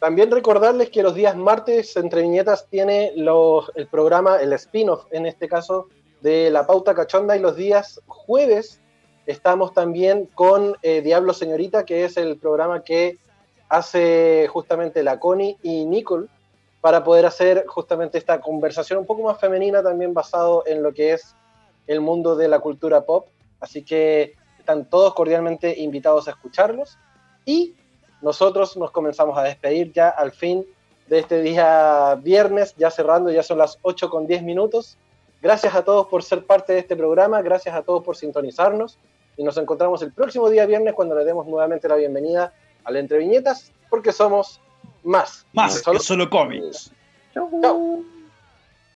[0.00, 5.26] También recordarles que los días martes Entre Viñetas tiene los, el programa, el spin-off en
[5.26, 5.88] este caso,
[6.20, 8.80] de La Pauta Cachonda y los días jueves
[9.26, 13.18] estamos también con eh, Diablo Señorita, que es el programa que
[13.68, 16.28] hace justamente la Connie y Nicole
[16.80, 21.12] para poder hacer justamente esta conversación un poco más femenina también basado en lo que
[21.12, 21.34] es
[21.86, 23.28] el mundo de la cultura pop.
[23.60, 24.34] Así que
[24.64, 26.96] están todos cordialmente invitados a escucharlos
[27.44, 27.74] y
[28.22, 30.64] nosotros nos comenzamos a despedir ya al fin
[31.06, 34.96] de este día viernes, ya cerrando, ya son las 8 con 10 minutos.
[35.42, 38.96] Gracias a todos por ser parte de este programa, gracias a todos por sintonizarnos
[39.36, 42.54] y nos encontramos el próximo día viernes cuando le demos nuevamente la bienvenida
[42.84, 44.62] al Entre Viñetas, porque somos
[45.02, 45.44] más.
[45.52, 46.90] Más Solo- que solo cómics.
[47.34, 47.50] Chao.